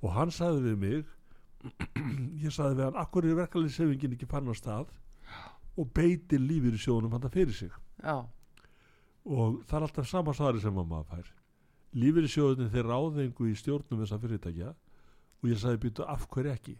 [0.00, 1.16] og hann sagði við mig
[2.44, 4.92] ég sagði við hann akkur er verkalýsefingin ekki fann á stað
[5.76, 7.72] og beitir lífið í sjónum hann fyrir sig?
[8.00, 8.24] Já,
[9.24, 11.32] og það er alltaf sama svari sem að maður fær.
[12.00, 16.54] Lífið í sjóðunni þeir ráðengu í stjórnum þessa fyrirtækja og ég sagði býtu af hverju
[16.54, 16.76] ekki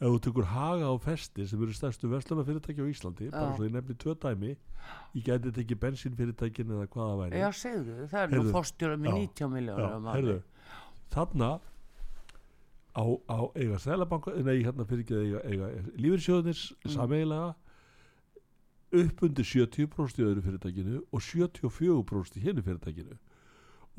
[0.00, 3.56] ef þú tekur haga á festi sem eru stærstu verslunarfyrirtæki á Íslandi bara Já.
[3.56, 4.52] svo ég nefni tvö dæmi
[5.14, 7.40] ég gæti þetta ekki bensínfyrirtækin eða hvað það væri.
[7.42, 9.98] Já, segðu, það er nú Heyrðu, fórstjóra með já, 90 miljónur Já,
[12.90, 16.90] á á, eiga sælabanka, nei hérna fyrir ekki eiga, eiga lífyrsjóðnir Mm.
[16.94, 17.54] sameiginlega
[18.92, 23.18] upp undir 70% í öðru fyrirtækinu og 74% í hennu fyrirtækinu.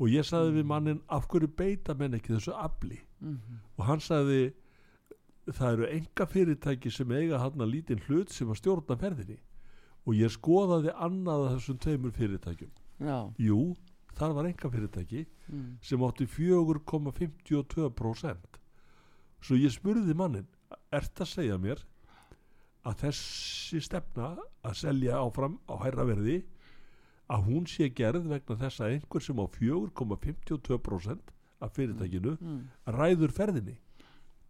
[0.00, 3.00] Og ég sagði við mannin af hverju beita menn ekki þessu afli?
[3.20, 3.60] Mhm.
[3.78, 4.52] og hann sagði
[5.50, 9.38] það eru enga fyrirtæki sem eiga hann að lítinn hlut sem að stjórna ferðinni.
[10.06, 12.72] Og ég skoðaði annað af þessum tveimur fyrirtækjum.
[13.02, 13.58] Já, jú,
[14.18, 15.70] þar var enga fyrirtæki mm.
[15.82, 18.58] sem átti 4,52%
[19.42, 20.46] svo ég spurði mannin
[20.94, 21.80] ert að segja mér
[22.86, 24.36] að þessi stefna
[24.66, 26.38] að selja áfram á hærra verði
[27.32, 31.20] að hún sé gerð vegna þess að einhver sem á 4,52%
[31.62, 32.62] af fyrirtækinu Mm.
[32.86, 33.76] ræður ferðinni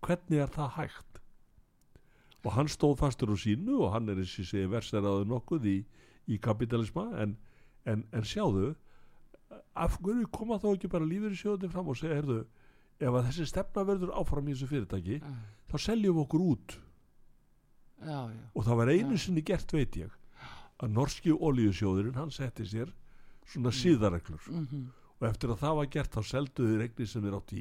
[0.06, 1.20] hvernig er það hægt?
[2.42, 5.76] Og hann stóð fastur á sínu og hann er eins og sé verseraður nokkuð í,
[6.26, 7.36] í kapitalisma en,
[7.86, 8.72] en, en sjáðu
[9.78, 12.40] af hverju koma þá ekki bara lífur í sjóðin fram og segja heyrðu,
[13.02, 15.28] ef að þessi stefna verður áfram í þessu fyrirtæki Já,
[15.70, 16.74] þá seljum við okkur út.
[18.02, 18.42] Já, já.
[18.58, 19.22] og það var einu Já.
[19.22, 20.18] sinni gert veit ég
[20.82, 22.90] að norski olíusjóðurinn hann setti sér
[23.46, 24.90] svona síðareglur Mm
[25.22, 27.60] og eftir að það var gert þá selduðu regnir sem er átt í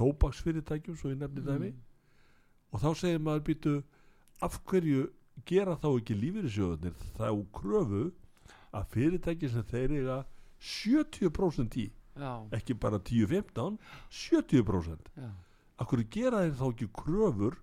[0.00, 1.70] tóbaksfyrirtækjum svo ég nefni dæmi.
[2.72, 3.76] Og þá segir maður býtu
[4.44, 5.06] af hverju
[5.48, 8.04] gera þá ekki lífyrirsjóðunir þá kröfu
[8.76, 10.18] að fyrirtæki sem þeir eiga
[10.60, 11.88] 70% í
[12.20, 13.78] Já, ekki bara 10-15
[14.12, 15.28] 70% já,
[15.80, 17.56] af hverju gera þeir þá ekki kröfur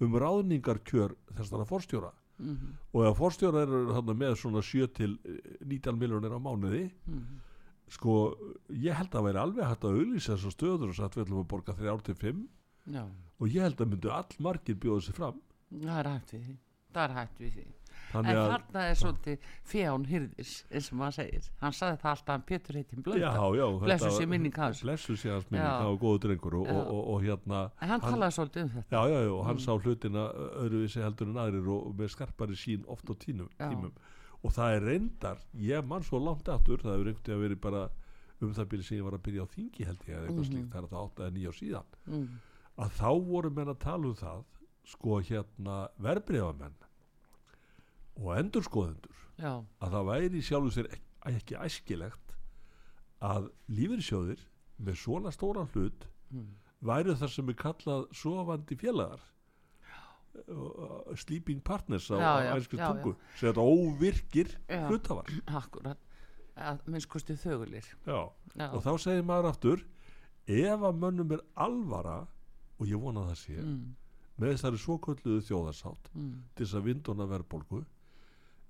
[0.00, 2.10] um ráðningarkjör þessara forstjóra?
[2.40, 6.86] Mm og ef forstjóra þarna með svona 7 til eh, 19 miljonir á mánuði
[7.90, 8.14] sko,
[8.70, 11.50] ég held að væri alveg hægt að auðlýsa þessar stöður og sagt við ætlum að
[11.50, 12.40] borga 3 til 5
[12.94, 13.04] já.
[13.40, 16.56] og ég held að myndu all margir bjóða sér fram Það er hægt við því.
[16.98, 17.66] Er hægt við því.
[18.10, 21.44] En þarna er svolítið fján hyrðis, eins og maður segir.
[21.60, 23.20] Hann saði það alltaf að Pétur heitin blönda.
[23.22, 23.30] já,
[23.60, 24.80] já Blessuð þetta- sé minning hans.
[24.82, 28.00] blessuð sé hans minning, það var góðu drengur og, og, og, og hérna En hann
[28.00, 28.90] talaði svolítið um þetta.
[28.90, 30.24] já, já, og hann sá hlutina
[30.64, 33.92] öðruvísi heldur en aðrir og, og með skarpari sín oft á tímum
[34.42, 37.82] og það er reyndar, ég mann svo langt aftur það hefur einhvern veginn verið bara
[38.40, 40.50] um það byrja sem ég var að byrja á þingi held ég eða eitthvað Mhm.
[40.50, 42.28] slíkt, það er það átt eða nýja síðan Mm.
[42.78, 44.44] að þá voru menn að tala um það
[44.84, 46.74] sko hérna verbreyfamenn
[48.20, 52.34] og endurskoðendur Já, að það væri sjálfur sér ekki, ekki æskilegt
[53.20, 54.40] að lífyrsjóðir
[54.80, 56.46] með svona stóran hlut Mm.
[56.82, 59.20] væru þar sem er kallað sofandi félagar
[61.18, 64.52] sleeping partners á, já, tungu sem þetta óvirkir
[64.88, 65.98] hlutafar akkurat.
[66.60, 67.86] Að minnst kosti þögulir.
[68.06, 68.20] já.
[68.56, 69.86] Já, og þá segir maður aftur
[70.50, 72.18] ef að mönnum er alvara
[72.80, 73.80] og ég vona að það sé mm.
[74.40, 76.42] með þessari svo kölluðu þjóðarsátt Mm.
[76.54, 77.84] til þess að vinduna verðbólgu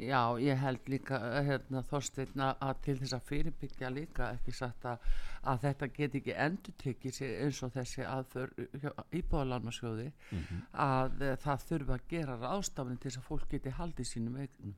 [0.03, 4.85] Já, ég held líka eh, hérna, Þorsteinn að til þess að fyrirbyggja líka ekki sagt
[4.89, 5.05] að,
[5.53, 8.53] að þetta get ekki endur tekið sér eins og þessi aðför
[9.21, 10.09] íbúðalarmasjóði
[10.87, 14.75] að uh, það þurfa að gera ráðstafni til þess að fólk geti haldið sínum eignum.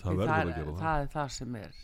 [0.00, 1.80] það verður að er- gera það, það er það sem er.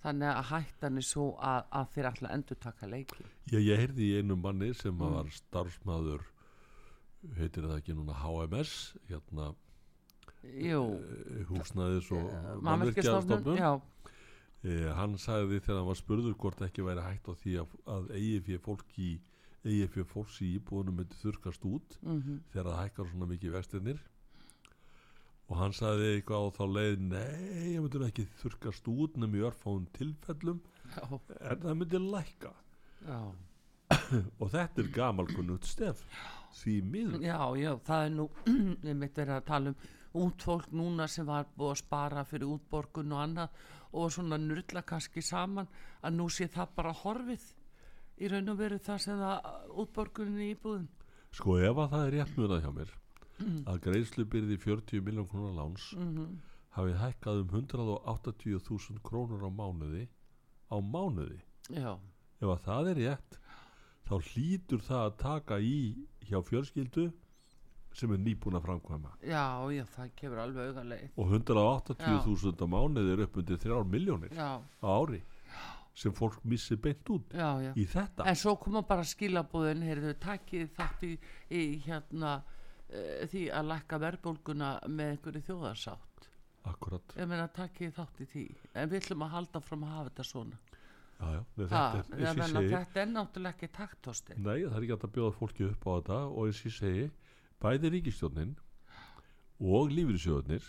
[0.00, 3.24] Þannig að hættan er svo að, að þeir að endur taka leiki.
[3.52, 5.10] Ég, ég heyrði í einu manni sem Mm.
[5.12, 6.22] var starfsmæður
[7.36, 8.70] heitir það ekki núna HMS
[9.10, 9.50] hérna
[10.40, 12.28] Jú, eh, húsnæðis og
[12.64, 13.56] mannverkjastofnun, mannvirkjastofnun.
[13.60, 13.80] já,
[14.64, 18.08] eh, hann sagði þegar hann var spurður hvort ekki væri hægt á því að, að
[18.46, 19.10] fyrir fólki
[19.64, 24.00] eigi fyrir fólks í íbúðunum myndi þurkast út mm þegar það hækkar svona mikið vextirnir.
[25.50, 29.44] Og hann sagði eitthvað á þá leið nei, ég myndi ekki þurkast út nefnum í
[29.44, 30.60] örfáum tilfellum
[30.94, 31.04] já,
[31.50, 32.52] en það myndi lækka.
[33.04, 33.20] Já.
[34.40, 36.04] og þetta er gamalkunnugt stef
[36.60, 37.24] því miður.
[37.24, 38.28] Já, já, það er nú
[39.02, 39.80] mitt verið að tala um
[40.18, 43.60] út fólk núna sem var búið að spara fyrir útborgun og annað
[43.92, 45.68] og svona nurla kannski saman
[46.02, 47.48] að nú sé það bara horfið
[48.20, 49.50] í raun og veru það sem það
[49.84, 50.88] útborgunin í íbúðin.
[51.30, 52.96] Sko ef að það er rétt munað hjá mér
[53.40, 56.40] að greiðslu byrði 40 miljón krónar láns mm
[56.76, 60.06] hafið hækkað um 180.000 krónur á mánuði
[60.70, 61.40] á mánuði.
[61.70, 61.98] Já,
[62.38, 63.38] ef að það er rétt
[64.06, 65.80] þá hlýtur það að taka í
[66.28, 67.08] hjá fjölskyldu
[67.96, 69.12] sem er nýbúin að framkvæma.
[69.26, 74.38] Já, já, það kemur alveg auðarleið og 180.000 á mánuði er upp undir 3 miljónir
[74.38, 75.22] á ári
[76.00, 77.72] sem fólk missi beint út já, já.
[77.74, 78.24] í þetta.
[78.30, 81.10] En svo koma bara skilabúðin, heyrðu, takkið þátt í,
[81.50, 86.28] í hérna uh, því að lækka verðbólguna með einhverju þjóðarsátt.
[86.70, 87.16] akkurat.
[87.18, 88.46] Ég meina takkið þátt í því.
[88.74, 90.60] En við ætlum að halda fram að hafa þetta svona.
[91.20, 95.10] Já, já, ha, þetta, er, þetta er náttúrulega ekki taktósti nei, það er ekki að
[95.16, 97.02] bjóða fólki upp á þetta og eins og ég segi,
[97.60, 98.54] bæði ríkistjórnin
[99.60, 100.64] og lífyrirsjóðnir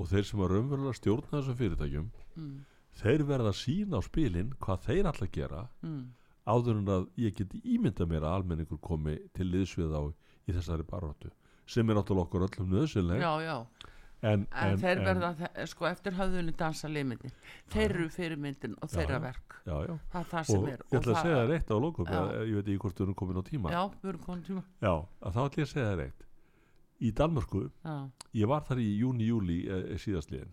[0.00, 2.56] og þeir sem að raunverulega stjórna þessum fyrirtækjum mm,
[3.02, 6.02] þeir verða að sína á spilin hvað þeir að gera mm,
[6.48, 10.02] áður en að ég geti ímynda mér að almenningur komi til liðsvið á
[10.48, 11.30] í þessari baróttu
[11.70, 13.56] sem er náttúrulega okkur öllum nöðsynleg já, já
[14.22, 17.30] en, en, þeir verða, þe- sko, eftir höfðunni dansa limiti
[17.74, 19.22] þeir eru fyrirmyndin og þeirra já.
[19.26, 19.56] verk.
[19.62, 19.94] Já, já.
[20.12, 22.34] það er það og sem ég er ætla að segja það reitt á lókum ég,
[22.48, 23.72] ég veit ekki hvort við erum komin á tíma.
[23.74, 24.64] Já, við erum komin tíma.
[24.82, 24.92] Já,
[25.22, 26.26] að þá ætla ég að segja það reitt
[27.02, 27.94] í Danmörku, já,
[28.38, 30.52] ég var þar í júni-júli e, síðastliðin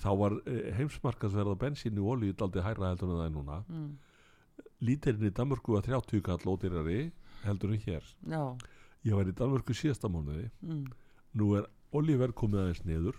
[0.00, 3.58] þá var e, heimsmarkaðsverð á bensínu og olíu daldi hærra heldur en það er núna.
[3.68, 3.90] Mm,
[4.86, 7.00] lítirinn í Danmörku var 30 kall ódýrari
[7.44, 8.06] heldur en hér.
[8.30, 8.42] Já.
[9.04, 10.48] Ég var í Danmörku síðasta mánuði.
[10.64, 10.86] Mm,
[11.40, 13.18] nú er olíuverð komið aðeins niður.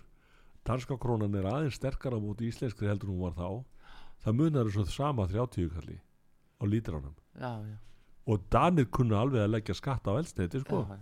[0.66, 3.48] Danska krónan er aðeins sterkara múti íslenskri heldur hún var þá.
[4.22, 5.98] Það munar þessu sama 30 kalli
[6.62, 7.76] á lítranum já, já,
[8.26, 10.98] og Danir kunna alveg að leggja skatt á eldsneiti sko, já,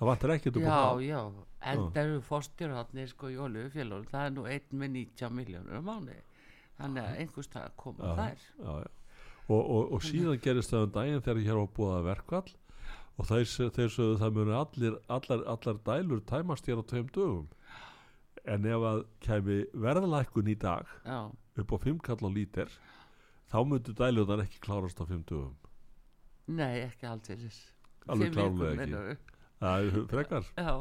[0.00, 1.20] það vantar upp á já, já.
[1.60, 6.16] Það eru fórstjórnarnir sko í olíufélagum það er nú einn með 90 miljónur á mánu
[6.80, 8.48] þannig að einhvers það koma þær.
[8.64, 8.90] já, já.
[9.50, 12.50] Og, og, og síðan gerist það um daginn þegar hér var búið að verkvall
[13.20, 17.48] og þeir, sögðu það muni allir, allar, allar dælur tæmast hér á tveim dögum.
[18.48, 21.18] En ef að kæmi verðlækkun í dag já,
[21.60, 22.72] upp á 5 kall á lítir
[23.52, 25.52] þá myndu dælunar ekki klárast á 5 dögum.
[26.48, 27.36] Nei ekki aldrei
[28.10, 29.34] Alveg klárlega ekki.
[29.60, 30.46] það er frekar.
[30.56, 30.72] Já,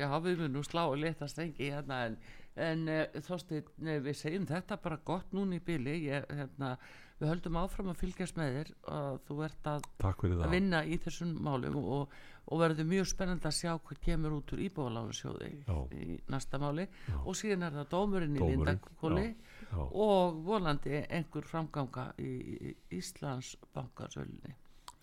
[0.00, 2.16] já, við munum slá og leta strengi hérna en,
[2.56, 6.78] en uh, þóstin, við segjum þetta bara gott núna í byli ég, hérna,
[7.18, 11.32] við höldum áfram að fylgjast með þér og þú ert að, að vinna í þessum
[11.42, 12.12] málum og,
[12.46, 15.76] og verður mjög spennandi að sjá hvað kemur út úr íbúðaláðursjóði Já.
[15.98, 16.86] í næsta máli.
[17.24, 19.82] Og síðan er það dómurinn í Lindakóli já.
[19.82, 24.54] og volandi einhver framganga í, Íslands bankasölunni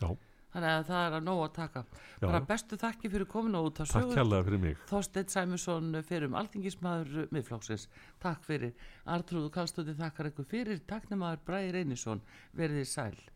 [0.02, 0.10] já,
[0.56, 2.26] þannig að það er að nóg að taka Já.
[2.26, 7.30] bara bestu þakki fyrir komin út takk kærlega fyrir mig Þorsteinn Sæmusson fyrir um alþingismæður
[7.36, 7.88] miðflóksins.
[8.24, 8.74] Takk fyrir.
[9.06, 10.84] Artrúðu Kallstóti þakkar ykkur fyrir.
[10.88, 12.24] Takk nemaður Bræði Reynisson.
[12.56, 13.35] Verðið sæl.